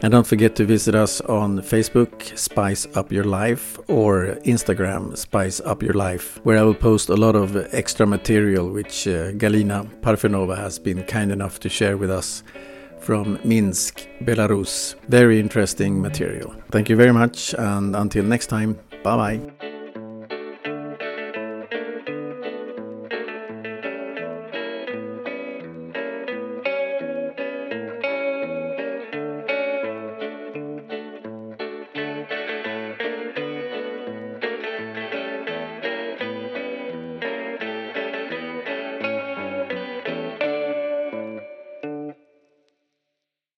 And 0.00 0.12
don't 0.12 0.26
forget 0.26 0.54
to 0.56 0.64
visit 0.64 0.94
us 0.94 1.20
on 1.22 1.58
Facebook, 1.58 2.38
Spice 2.38 2.86
Up 2.94 3.10
Your 3.10 3.24
Life, 3.24 3.78
or 3.88 4.38
Instagram, 4.44 5.16
Spice 5.16 5.60
Up 5.60 5.82
Your 5.82 5.94
Life, 5.94 6.38
where 6.44 6.56
I 6.56 6.62
will 6.62 6.74
post 6.74 7.08
a 7.08 7.16
lot 7.16 7.34
of 7.34 7.56
extra 7.74 8.06
material 8.06 8.70
which 8.70 9.08
uh, 9.08 9.32
Galina 9.32 9.88
Parfenova 10.00 10.56
has 10.56 10.78
been 10.78 11.02
kind 11.04 11.32
enough 11.32 11.58
to 11.60 11.68
share 11.68 11.96
with 11.96 12.12
us 12.12 12.44
from 13.00 13.40
Minsk, 13.42 14.06
Belarus. 14.22 14.94
Very 15.08 15.40
interesting 15.40 16.00
material. 16.00 16.54
Thank 16.70 16.88
you 16.88 16.96
very 16.96 17.12
much, 17.12 17.54
and 17.54 17.96
until 17.96 18.24
next 18.24 18.46
time, 18.46 18.78
bye 19.02 19.16
bye. 19.16 19.57